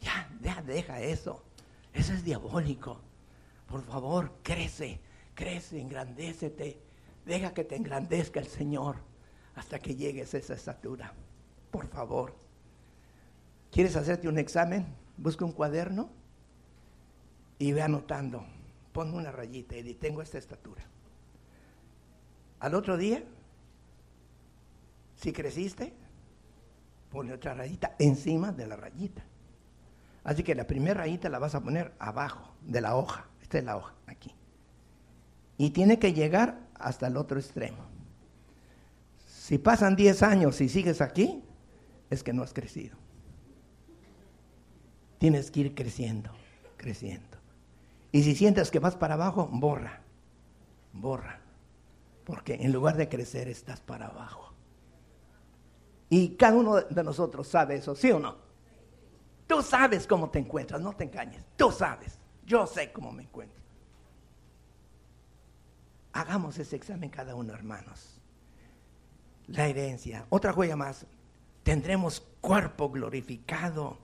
[0.00, 1.42] ya, ya deja eso.
[1.92, 3.00] Eso es diabólico.
[3.66, 5.00] Por favor, crece,
[5.34, 6.80] crece, engrandécete.
[7.26, 8.96] Deja que te engrandezca el Señor
[9.56, 11.12] hasta que llegues a esa estatura.
[11.70, 12.36] Por favor.
[13.72, 14.86] ¿Quieres hacerte un examen?
[15.16, 16.10] Busca un cuaderno
[17.58, 18.44] y ve anotando,
[18.92, 20.82] pon una rayita y tengo esta estatura.
[22.60, 23.22] Al otro día,
[25.16, 25.92] si creciste,
[27.10, 29.24] pone otra rayita encima de la rayita.
[30.24, 33.28] Así que la primera rayita la vas a poner abajo de la hoja.
[33.42, 34.34] Esta es la hoja, aquí.
[35.58, 37.84] Y tiene que llegar hasta el otro extremo.
[39.26, 41.44] Si pasan 10 años y sigues aquí,
[42.08, 42.96] es que no has crecido.
[45.18, 46.30] Tienes que ir creciendo,
[46.76, 47.33] creciendo.
[48.14, 50.00] Y si sientes que vas para abajo, borra,
[50.92, 51.40] borra.
[52.22, 54.54] Porque en lugar de crecer estás para abajo.
[56.08, 58.36] Y cada uno de nosotros sabe eso, ¿sí o no?
[59.48, 61.44] Tú sabes cómo te encuentras, no te engañes.
[61.56, 63.60] Tú sabes, yo sé cómo me encuentro.
[66.12, 68.20] Hagamos ese examen cada uno, hermanos.
[69.48, 70.24] La herencia.
[70.28, 71.04] Otra joya más.
[71.64, 73.98] Tendremos cuerpo glorificado.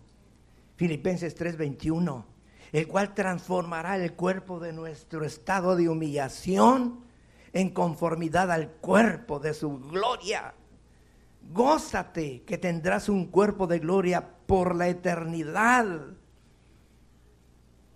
[0.75, 2.40] Filipenses 3:21
[2.73, 7.05] el cual transformará el cuerpo de nuestro estado de humillación
[7.53, 10.55] en conformidad al cuerpo de su gloria.
[11.53, 15.87] Gózate que tendrás un cuerpo de gloria por la eternidad.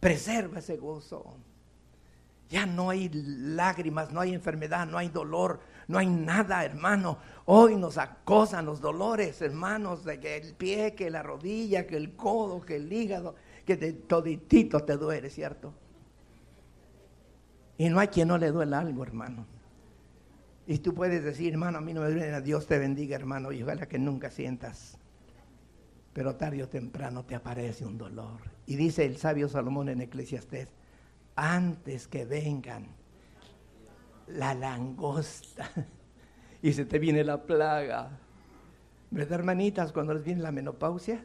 [0.00, 1.36] Preserva ese gozo.
[2.48, 7.18] Ya no hay lágrimas, no hay enfermedad, no hay dolor, no hay nada, hermano.
[7.46, 12.16] Hoy nos acosan los dolores, hermanos, de que el pie, que la rodilla, que el
[12.16, 13.34] codo, que el hígado
[13.64, 15.74] que de toditito te duele, ¿cierto?
[17.76, 19.46] Y no hay quien no le duele algo, hermano.
[20.66, 23.62] Y tú puedes decir, hermano, a mí no me duele, Dios te bendiga, hermano, y
[23.62, 24.98] ojalá que nunca sientas.
[26.12, 28.40] Pero tarde o temprano te aparece un dolor.
[28.66, 30.68] Y dice el sabio Salomón en Eclesiastés,
[31.36, 32.86] antes que vengan
[34.28, 35.70] la langosta
[36.62, 38.18] y se te viene la plaga.
[39.10, 41.24] ¿Verdad, hermanitas, cuando les viene la menopausia?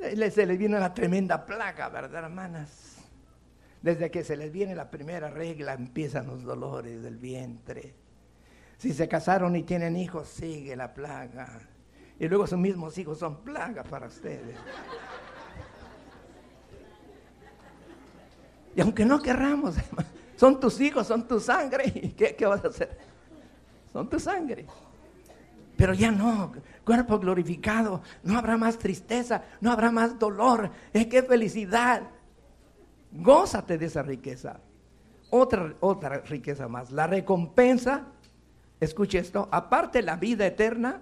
[0.00, 2.96] Se les viene una tremenda plaga, ¿verdad, hermanas?
[3.82, 7.94] Desde que se les viene la primera regla empiezan los dolores del vientre.
[8.78, 11.60] Si se casaron y tienen hijos, sigue la plaga.
[12.18, 14.56] Y luego sus mismos hijos son plaga para ustedes.
[18.74, 19.74] Y aunque no querramos,
[20.36, 22.14] son tus hijos, son tu sangre.
[22.16, 22.98] ¿Qué, qué vas a hacer?
[23.92, 24.66] Son tu sangre.
[25.80, 26.52] Pero ya no,
[26.84, 30.70] cuerpo glorificado, no habrá más tristeza, no habrá más dolor.
[30.92, 32.02] Es que felicidad.
[33.10, 34.60] Gózate de esa riqueza.
[35.30, 38.08] Otra, otra riqueza más, la recompensa,
[38.78, 41.00] escuche esto, aparte la vida eterna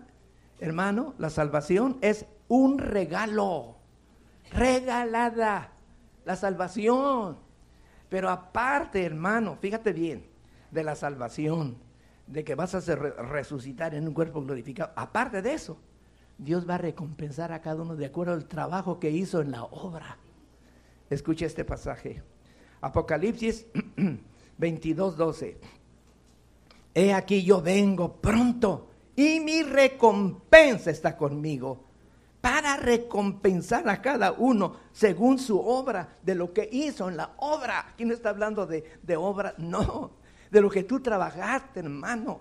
[0.60, 3.78] hermano, la salvación es un regalo,
[4.52, 5.72] regalada,
[6.24, 7.36] la salvación.
[8.08, 10.24] Pero aparte, hermano, fíjate bien,
[10.70, 11.78] de la salvación,
[12.28, 15.78] de que vas a ser resucitar en un cuerpo glorificado, aparte de eso,
[16.36, 19.64] Dios va a recompensar a cada uno de acuerdo al trabajo que hizo en la
[19.64, 20.18] obra.
[21.10, 22.22] Escucha este pasaje.
[22.80, 23.66] Apocalipsis
[24.58, 25.58] 22, 12.
[26.94, 31.84] He aquí yo vengo pronto y mi recompensa está conmigo
[32.40, 37.88] para recompensar a cada uno según su obra, de lo que hizo en la obra.
[37.88, 40.12] Aquí no está hablando de, de obra, no,
[40.50, 42.40] de lo que tú trabajaste, hermano.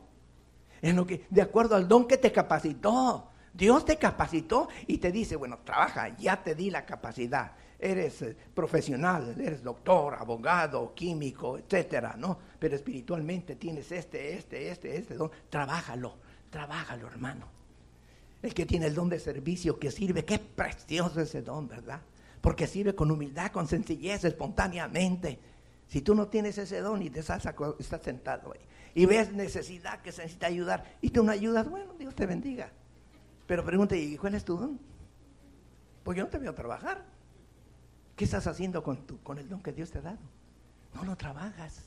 [0.82, 3.32] En lo que, de acuerdo al don que te capacitó.
[3.54, 7.54] Dios te capacitó y te dice, bueno, trabaja, ya te di la capacidad.
[7.80, 12.38] Eres eh, profesional, eres doctor, abogado, químico, etcétera, ¿no?
[12.60, 15.32] Pero espiritualmente tienes este, este, este, este don.
[15.50, 16.18] Trabájalo,
[16.52, 17.48] trabájalo, hermano.
[18.44, 22.02] El que tiene el don de servicio, que sirve, qué precioso ese don, ¿verdad?
[22.42, 25.40] Porque sirve con humildad, con sencillez, espontáneamente.
[25.88, 27.48] Si tú no tienes ese don y te estás,
[27.80, 28.60] estás sentado ahí
[28.94, 32.72] y ves necesidad que se necesita ayudar y tú no ayudas, bueno, Dios te bendiga.
[33.46, 34.80] Pero pregúntate, ¿y cuál es tu don?
[36.04, 37.06] Pues yo no te veo trabajar.
[38.16, 40.20] ¿Qué estás haciendo con, tu, con el don que Dios te ha dado?
[40.94, 41.84] No lo trabajas.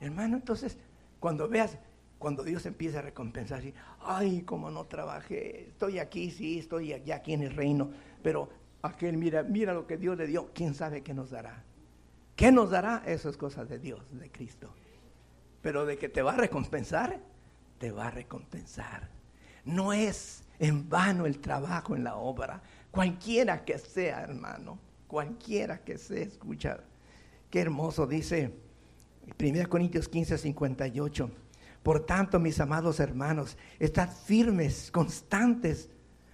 [0.00, 0.78] Hermano, entonces,
[1.20, 1.76] cuando veas,
[2.18, 3.62] cuando Dios empieza a recompensar,
[4.00, 7.90] ay, como no trabajé, estoy aquí, sí, estoy ya aquí en el reino,
[8.22, 8.48] pero
[8.82, 11.62] aquel, mira, mira lo que Dios le dio, quién sabe qué nos dará.
[12.40, 13.02] ¿Qué nos dará?
[13.04, 14.72] Eso es cosa de Dios, de Cristo.
[15.60, 17.20] Pero de que te va a recompensar,
[17.76, 19.10] te va a recompensar.
[19.66, 25.98] No es en vano el trabajo en la obra, cualquiera que sea, hermano, cualquiera que
[25.98, 26.80] sea, escucha,
[27.50, 28.54] qué hermoso dice
[29.38, 31.30] 1 Corintios 15, 58.
[31.82, 35.90] Por tanto, mis amados hermanos, estad firmes, constantes,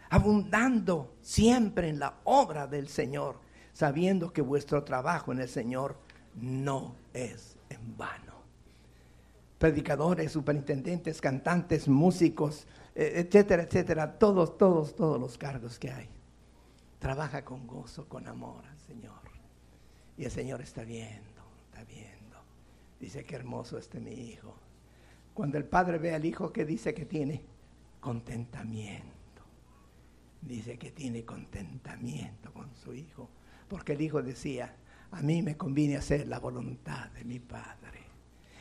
[0.09, 3.45] abundando siempre en la obra del Señor,
[3.77, 5.99] sabiendo que vuestro trabajo en el Señor
[6.35, 8.33] no es en vano.
[9.59, 16.09] Predicadores, superintendentes, cantantes, músicos, eh, etcétera, etcétera, todos, todos, todos los cargos que hay.
[16.99, 19.21] Trabaja con gozo, con amor al Señor.
[20.17, 22.39] Y el Señor está viendo, está viendo.
[22.99, 24.55] Dice, qué hermoso este mi hijo.
[25.35, 27.43] Cuando el padre ve al hijo, ¿qué dice que tiene?
[28.01, 29.13] Contentamiento.
[30.41, 33.29] Dice que tiene contentamiento con su hijo.
[33.69, 34.77] Porque el hijo decía,
[35.11, 38.01] a mí me conviene hacer la voluntad de mi padre.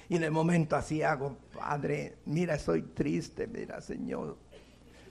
[0.07, 4.37] Y en el momento así hago, Padre, mira, soy triste, mira, Señor,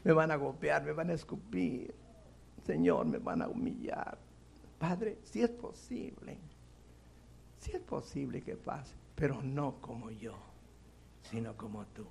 [0.05, 1.95] me van a golpear, me van a escupir,
[2.65, 4.19] Señor, me van a humillar.
[4.79, 6.39] Padre, si es posible,
[7.59, 10.37] si es posible que pase, pero no como yo,
[11.31, 12.07] sino como tú.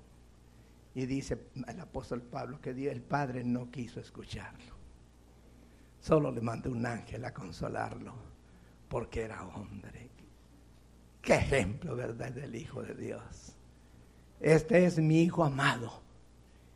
[0.95, 4.72] Y dice el apóstol Pablo que Dios, el Padre no quiso escucharlo.
[6.03, 8.13] Solo le mandó un ángel a consolarlo,
[8.89, 10.09] porque era hombre.
[11.21, 13.55] Qué ejemplo, ¿verdad?, del Hijo de Dios.
[14.41, 16.01] Este es mi Hijo amado,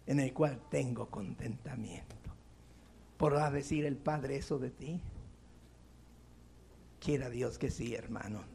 [0.05, 2.15] en el cual tengo contentamiento.
[3.17, 5.01] ¿Podrá decir el Padre eso de ti?
[7.01, 8.45] Quiera Dios que sí, hermano.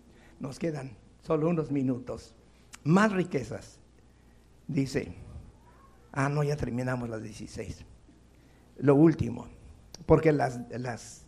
[0.41, 2.35] Nos quedan solo unos minutos.
[2.83, 3.79] Más riquezas.
[4.69, 5.13] Dice,
[6.13, 7.85] ah, no, ya terminamos las 16.
[8.79, 9.49] Lo último,
[10.07, 11.23] porque las, las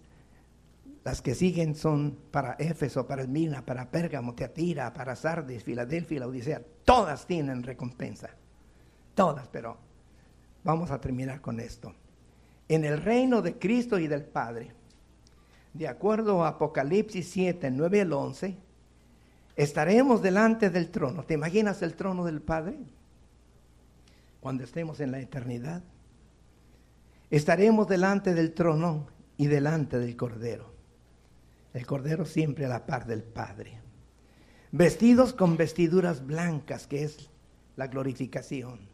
[1.04, 6.26] las que siguen son para Éfeso, para Esmirna, para Pérgamo, Teatira, para Sardis, Filadelfia, la
[6.26, 6.62] Odisea.
[6.84, 8.30] Todas tienen recompensa.
[9.14, 9.76] Todas, pero
[10.64, 11.94] vamos a terminar con esto.
[12.68, 14.72] En el reino de Cristo y del Padre,
[15.74, 18.56] de acuerdo a Apocalipsis 7, 9 al 11,
[19.56, 21.24] estaremos delante del trono.
[21.24, 22.78] ¿Te imaginas el trono del Padre?
[24.40, 25.82] Cuando estemos en la eternidad.
[27.34, 30.74] Estaremos delante del trono y delante del Cordero
[31.74, 33.80] el Cordero siempre a la par del Padre.
[34.70, 37.28] Vestidos con vestiduras blancas, que es
[37.76, 38.88] la glorificación,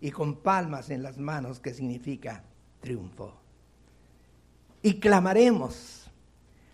[0.00, 2.42] y con palmas en las manos, que significa
[2.80, 3.40] triunfo.
[4.82, 6.10] Y clamaremos,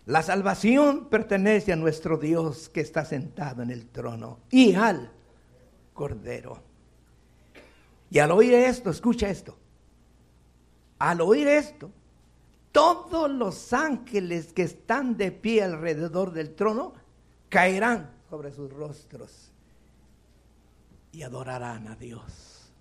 [0.07, 5.11] la salvación pertenece a nuestro Dios que está sentado en el trono y al
[5.93, 6.63] Cordero.
[8.09, 9.57] Y al oír esto, escucha esto,
[10.99, 11.91] al oír esto,
[12.71, 16.93] todos los ángeles que están de pie alrededor del trono
[17.49, 19.51] caerán sobre sus rostros
[21.11, 22.71] y adorarán a Dios.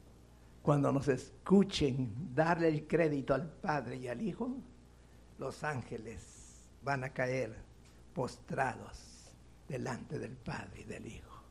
[0.63, 4.51] Cuando nos escuchen darle el crédito al Padre y al Hijo,
[5.39, 7.55] los ángeles van a caer
[8.15, 9.33] postrados
[9.69, 11.43] delante del Padre y del Hijo.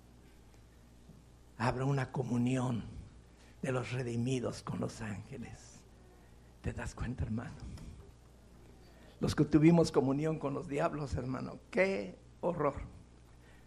[1.58, 2.84] Habrá una comunión
[3.62, 5.75] de los redimidos con los ángeles.
[6.66, 7.54] ¿Te das cuenta, hermano?
[9.20, 12.74] Los que tuvimos comunión con los diablos, hermano, qué horror.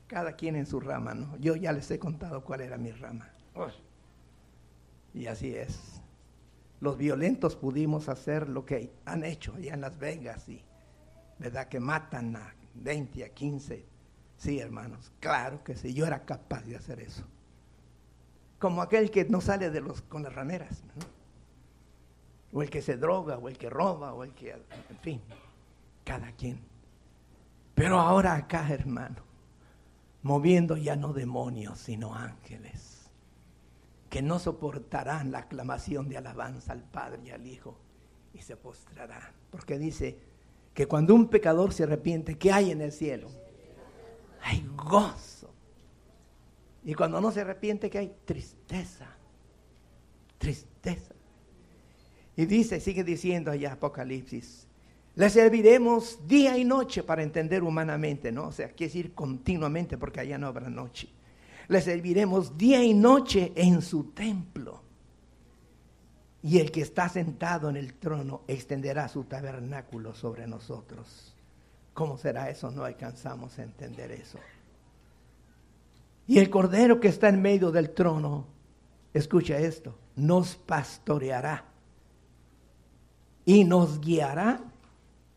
[0.09, 1.37] Cada quien en su rama, ¿no?
[1.37, 3.31] Yo ya les he contado cuál era mi rama.
[5.15, 6.03] Y así es.
[6.81, 10.61] Los violentos pudimos hacer lo que han hecho allá en Las Vegas y,
[11.39, 11.69] ¿verdad?
[11.69, 13.87] Que matan a 20, a 15.
[14.39, 17.25] Sí, hermanos, claro que sí, yo era capaz de hacer eso
[18.59, 20.83] como aquel que no sale de los, con las rameras,
[22.53, 25.21] o el que se droga, o el que roba, o el que, en fin,
[26.05, 26.61] cada quien.
[27.75, 29.23] Pero ahora acá, hermano,
[30.23, 33.11] moviendo ya no demonios, sino ángeles,
[34.11, 37.77] que no soportarán la aclamación de alabanza al Padre y al Hijo,
[38.35, 40.19] y se postrarán, porque dice
[40.75, 43.29] que cuando un pecador se arrepiente, ¿qué hay en el cielo?
[44.43, 45.39] Hay gozo
[46.89, 48.17] y cuando no se arrepiente, que hay?
[48.25, 49.07] Tristeza.
[50.39, 51.15] Tristeza.
[52.39, 54.69] Y dice, sigue diciendo allá Apocalipsis,
[55.17, 58.47] le serviremos día y noche para entender humanamente, ¿no?
[58.47, 61.09] O sea, quiere decir continuamente porque allá no habrá noche.
[61.67, 64.81] Le serviremos día y noche en su templo.
[66.41, 71.35] Y el que está sentado en el trono extenderá su tabernáculo sobre nosotros.
[71.93, 72.71] ¿Cómo será eso?
[72.71, 74.39] No alcanzamos a entender eso.
[76.29, 78.47] Y el cordero que está en medio del trono,
[79.13, 81.68] escucha esto, nos pastoreará
[83.49, 84.61] y nos guiará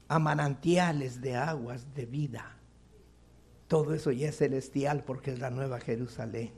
[0.10, 2.58] a manantiales de aguas de vida.
[3.70, 6.52] Todo eso ya es celestial porque es la nueva Jerusalén.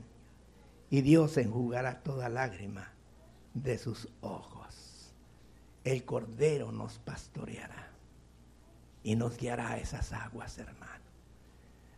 [0.90, 2.90] Y Dios enjugará toda lágrima
[3.54, 5.14] de sus ojos.
[5.84, 7.88] El Cordero nos pastoreará
[9.04, 11.04] y nos guiará a esas aguas, hermano.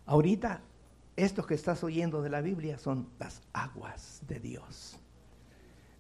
[0.05, 0.61] Ahorita
[1.17, 4.99] estos que estás oyendo de la Biblia son las aguas de Dios.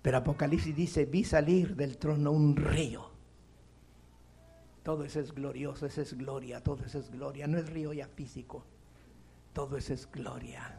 [0.02, 3.15] Pero Apocalipsis dice, vi salir del trono un río.
[4.86, 7.48] Todo eso es glorioso, eso es gloria, todo eso es gloria.
[7.48, 8.64] No es río ya físico,
[9.52, 10.78] todo eso es gloria.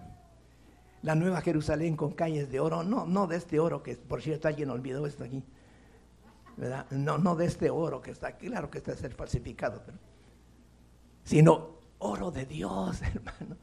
[1.02, 4.48] La nueva Jerusalén con calles de oro, no, no de este oro que por cierto
[4.48, 5.44] alguien olvidó esto aquí.
[6.56, 6.90] ¿verdad?
[6.92, 9.98] No, no de este oro que está, claro que está ser falsificado, pero,
[11.26, 13.58] sino oro de Dios, hermano.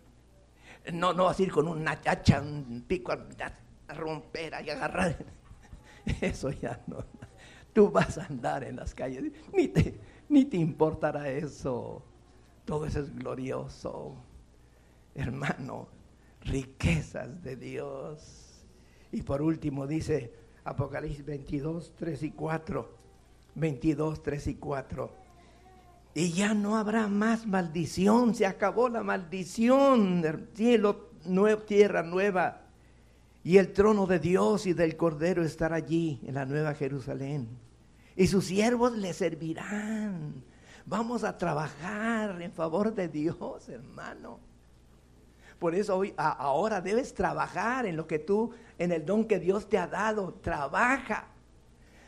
[0.93, 5.17] No, no vas a ir con una hacha, un pico a, romper y agarrar.
[6.21, 7.03] Eso ya no.
[7.73, 9.99] Tú vas a andar en las calles, ni te,
[10.35, 12.03] ni te importará eso.
[12.65, 14.17] Todo eso es glorioso.
[15.15, 15.89] Hermano,
[16.43, 18.67] riquezas de Dios.
[19.13, 23.05] Y por último dice Apocalipsis 22, 3 y 4.
[23.55, 25.25] 22, 3 y 4
[26.15, 30.23] y ya no habrá más maldición, se acabó la maldición,
[30.55, 31.11] cielo,
[31.67, 32.63] tierra nueva,
[33.43, 37.49] y el trono de Dios y del Cordero estará allí en la nueva Jerusalén.
[38.17, 40.45] Y sus siervos le servirán.
[40.87, 44.39] Vamos a trabajar en favor de Dios, hermano.
[45.59, 49.69] Por eso hoy, ahora debes trabajar en lo que tú, en el don que Dios
[49.69, 50.35] te ha dado.
[50.35, 51.29] Trabaja.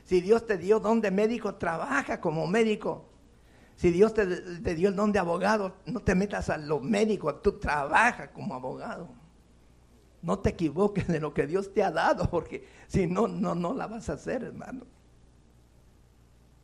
[0.05, 3.07] Si Dios te dio don de médico, trabaja como médico.
[3.77, 4.27] Si Dios te,
[4.75, 9.09] dio el don de abogado, no te metas a lo médico, tú trabaja como abogado.
[10.23, 13.75] No te equivoques de lo que Dios te ha dado, porque si no, no, no
[13.75, 14.87] la vas a hacer, hermano.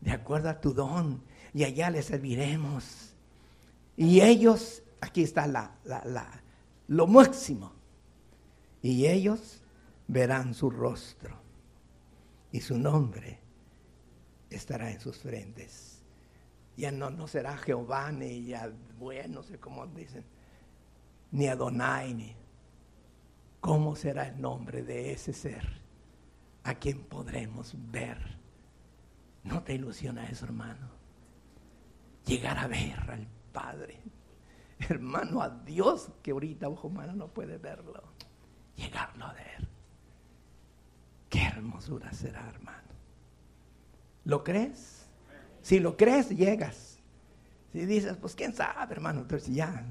[0.02, 1.22] De acuerdo a tu don,
[1.54, 3.14] y allá le serviremos.
[3.96, 6.42] Y ellos, aquí está la, la,
[6.88, 7.72] lo máximo,
[8.82, 9.62] y ellos
[10.06, 11.34] verán su rostro,
[12.50, 13.38] y su nombre
[14.50, 15.92] estará en sus frentes
[16.76, 20.24] ya no, no será Jehová, ni ya, bueno, no sé cómo dicen,
[21.30, 22.36] ni Adonai, ni.
[23.60, 25.80] ¿Cómo será el nombre de ese ser
[26.64, 28.41] a quien podremos ver?
[29.44, 30.88] ¿No te ilusiona eso, hermano?
[32.26, 34.00] Llegar a ver al Padre.
[34.78, 38.02] Hermano, a Dios que ahorita ojo humano no puede verlo.
[38.76, 39.68] Llegarlo a ver.
[41.28, 42.88] Qué hermosura será, hermano.
[44.24, 45.06] ¿Lo crees?
[45.62, 46.98] Si lo crees, llegas.
[47.72, 49.84] Si dices, pues quién sabe, hermano, entonces ya.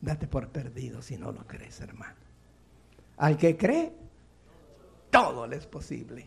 [0.00, 2.16] Date por perdido si no lo crees, hermano.
[3.16, 3.92] Al que cree,
[5.10, 6.26] todo le es posible.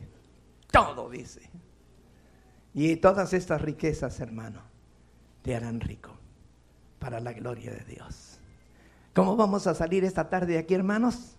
[0.78, 1.41] Todo dice.
[2.75, 4.61] Y todas estas riquezas, hermano,
[5.41, 6.11] te harán rico
[6.99, 8.39] para la gloria de Dios.
[9.15, 11.36] ¿Cómo vamos a salir esta tarde aquí, hermanos?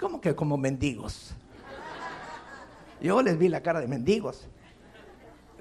[0.00, 1.34] ¿Cómo que como mendigos?
[3.02, 4.48] Yo les vi la cara de mendigos.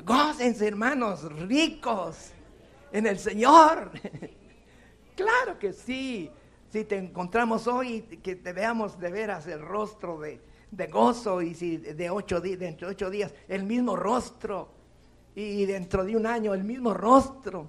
[0.06, 2.32] Gócense, hermanos, ricos
[2.94, 3.92] en el Señor.
[5.18, 6.32] claro que sí.
[6.70, 10.40] Si te encontramos hoy, que te veamos de veras el rostro de,
[10.72, 14.70] de gozo y si de ocho, dentro de ocho días el mismo rostro
[15.36, 17.68] y dentro de un año el mismo rostro.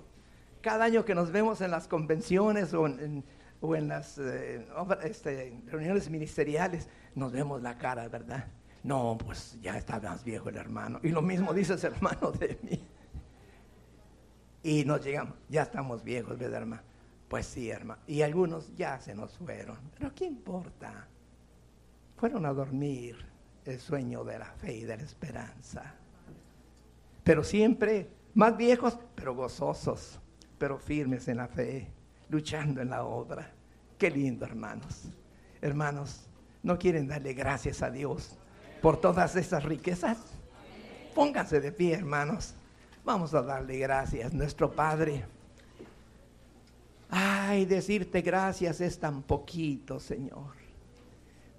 [0.61, 3.25] Cada año que nos vemos en las convenciones o en,
[3.61, 4.67] o en las eh,
[5.03, 8.47] este, reuniones ministeriales, nos vemos la cara, ¿verdad?
[8.85, 11.01] No, pues ya está más viejo el hermano.
[11.03, 12.85] Y lo mismo dice hermano de mí.
[14.65, 16.83] Y nos llegamos, ya estamos viejos, ¿verdad, hermano?
[17.29, 18.01] Pues sí, hermano.
[18.07, 19.79] Y algunos ya se nos fueron.
[19.99, 21.09] Pero ¿qué importa?
[22.23, 23.17] Fueron a dormir
[23.65, 25.93] el sueño de la fe y de la esperanza.
[27.25, 30.21] Pero siempre más viejos, pero gozosos,
[30.57, 31.91] pero firmes en la fe,
[32.29, 33.51] luchando en la obra.
[33.99, 35.09] Qué lindo, hermanos.
[35.61, 36.29] Hermanos,
[36.63, 38.37] ¿no quieren darle gracias a Dios
[38.81, 40.19] por todas esas riquezas?
[41.17, 42.55] Pónganse de pie, hermanos.
[43.05, 45.25] Vamos a darle gracias, nuestro Padre.
[47.11, 50.62] Ay, decirte gracias es tan poquito, Señor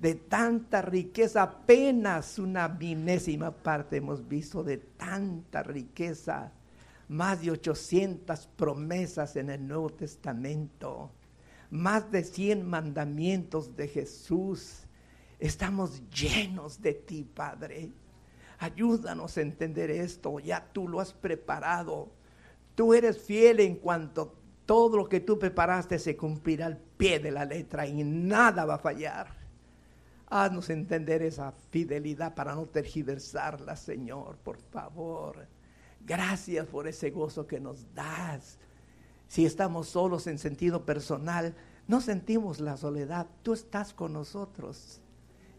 [0.03, 6.51] de tanta riqueza, apenas una minésima parte hemos visto de tanta riqueza,
[7.07, 11.09] más de 800 promesas en el Nuevo Testamento,
[11.69, 14.81] más de 100 mandamientos de Jesús.
[15.39, 17.89] Estamos llenos de ti, Padre.
[18.59, 22.11] Ayúdanos a entender esto, ya tú lo has preparado.
[22.75, 24.35] Tú eres fiel en cuanto
[24.65, 28.75] todo lo que tú preparaste se cumplirá al pie de la letra y nada va
[28.75, 29.42] a fallar.
[30.35, 35.45] Haznos entender esa fidelidad para no tergiversarla, Señor, por favor.
[36.01, 38.57] Gracias por ese gozo que nos das.
[39.27, 41.53] Si estamos solos en sentido personal,
[41.87, 43.27] no sentimos la soledad.
[43.43, 45.01] Tú estás con nosotros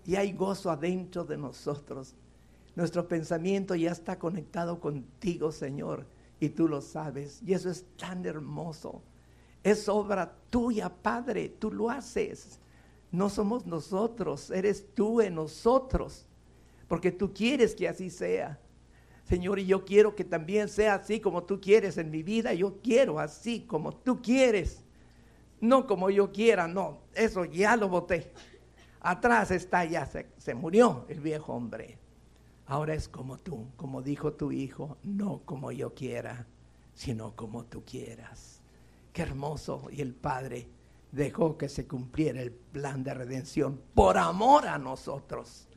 [0.04, 2.16] y hay gozo adentro de nosotros.
[2.74, 6.04] Nuestro pensamiento ya está conectado contigo, Señor,
[6.40, 7.40] y tú lo sabes.
[7.46, 9.04] Y eso es tan hermoso.
[9.62, 12.58] Es obra tuya, Padre, tú lo haces.
[13.14, 16.26] No somos nosotros, eres tú en nosotros,
[16.88, 18.58] porque tú quieres que así sea.
[19.22, 22.52] Señor, y yo quiero que también sea así como tú quieres en mi vida.
[22.54, 24.82] Yo quiero así como tú quieres.
[25.60, 27.02] No como yo quiera, no.
[27.14, 28.32] Eso ya lo voté.
[29.00, 31.96] Atrás está, ya se, se murió el viejo hombre.
[32.66, 36.48] Ahora es como tú, como dijo tu hijo, no como yo quiera,
[36.94, 38.60] sino como tú quieras.
[39.12, 39.86] Qué hermoso.
[39.92, 40.66] Y el Padre
[41.14, 45.68] dejó que se cumpliera el plan de redención por amor a nosotros.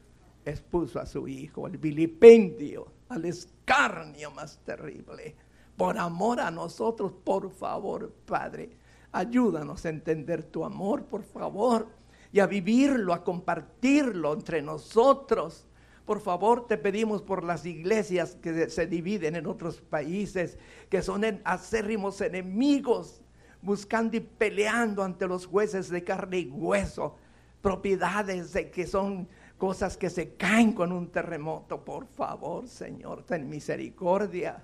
[0.44, 5.36] Expuso a su hijo el vilipendio, al escarnio más terrible.
[5.76, 8.72] Por amor a nosotros, por favor, Padre,
[9.12, 11.88] ayúdanos a entender tu amor, por favor,
[12.32, 15.68] y a vivirlo, a compartirlo entre nosotros.
[16.06, 20.58] Por favor, te pedimos por las iglesias que se dividen en otros países,
[20.90, 23.22] que son acérrimos enemigos
[23.68, 27.18] buscando y peleando ante los jueces de carne y hueso,
[27.62, 31.84] propiedades de que son cosas que se caen con un terremoto.
[31.84, 34.64] Por favor, Señor, ten misericordia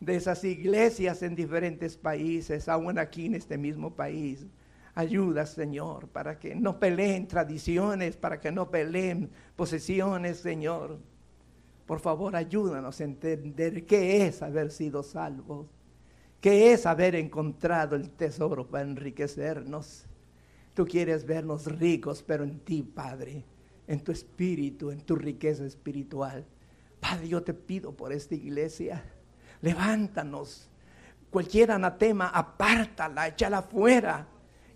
[0.00, 4.46] de esas iglesias en diferentes países, aún aquí en este mismo país.
[4.94, 10.98] Ayuda, Señor, para que no peleen tradiciones, para que no peleen posesiones, Señor.
[11.84, 15.66] Por favor, ayúdanos a entender qué es haber sido salvos
[16.42, 20.06] que es haber encontrado el tesoro para enriquecernos.
[20.74, 23.44] Tú quieres vernos ricos, pero en ti, Padre,
[23.86, 26.44] en tu espíritu, en tu riqueza espiritual.
[26.98, 29.04] Padre, yo te pido por esta iglesia,
[29.60, 30.68] levántanos.
[31.30, 34.26] Cualquier anatema, apártala, échala fuera.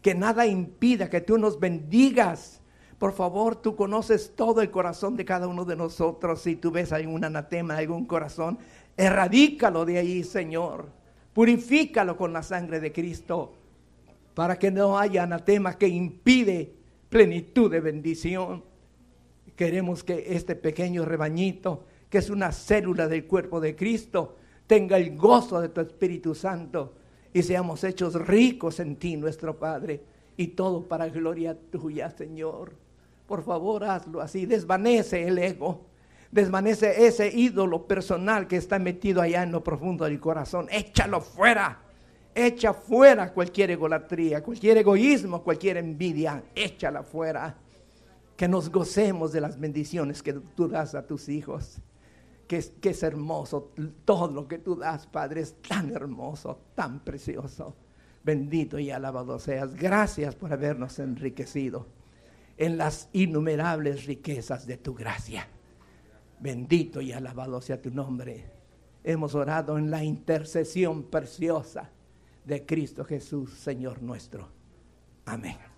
[0.01, 2.61] Que nada impida que tú nos bendigas.
[2.97, 6.43] Por favor, tú conoces todo el corazón de cada uno de nosotros.
[6.43, 8.57] Si tú ves algún anatema, algún corazón,
[8.97, 10.95] erradícalo de ahí, Señor.
[11.37, 13.53] Purifícalo con la sangre de Cristo
[14.32, 16.72] para que no haya anatema que impide
[17.11, 18.64] plenitud de bendición.
[19.55, 25.14] Queremos que este pequeño rebañito, que es una célula del cuerpo de Cristo, tenga el
[25.14, 26.95] gozo de tu Espíritu Santo
[27.34, 30.01] y seamos hechos ricos en ti, nuestro Padre,
[30.39, 32.72] y todo para gloria tuya, Señor.
[33.26, 35.84] Por favor, hazlo así, desvanece el ego
[36.31, 40.68] desvanece ese ídolo personal que está metido allá en lo profundo del corazón.
[40.70, 41.83] Échalo fuera.
[42.35, 46.43] Echa fuera cualquier egolatría, cualquier egoísmo, cualquier envidia.
[46.55, 47.57] Échala fuera.
[48.37, 51.79] Que nos gocemos de las bendiciones que tú das a tus hijos.
[52.47, 53.72] Que, que es hermoso.
[54.05, 57.74] Todo lo que tú das, Padre, es tan hermoso, tan precioso.
[58.22, 59.74] Bendito y alabado seas.
[59.74, 61.87] Gracias por habernos enriquecido
[62.59, 65.49] en las innumerables riquezas de tu gracia.
[66.39, 68.45] Bendito y alabado sea tu nombre.
[69.03, 71.91] Hemos orado en la intercesión preciosa
[72.45, 74.49] de Cristo Jesús, Señor nuestro.
[75.24, 75.76] Amén.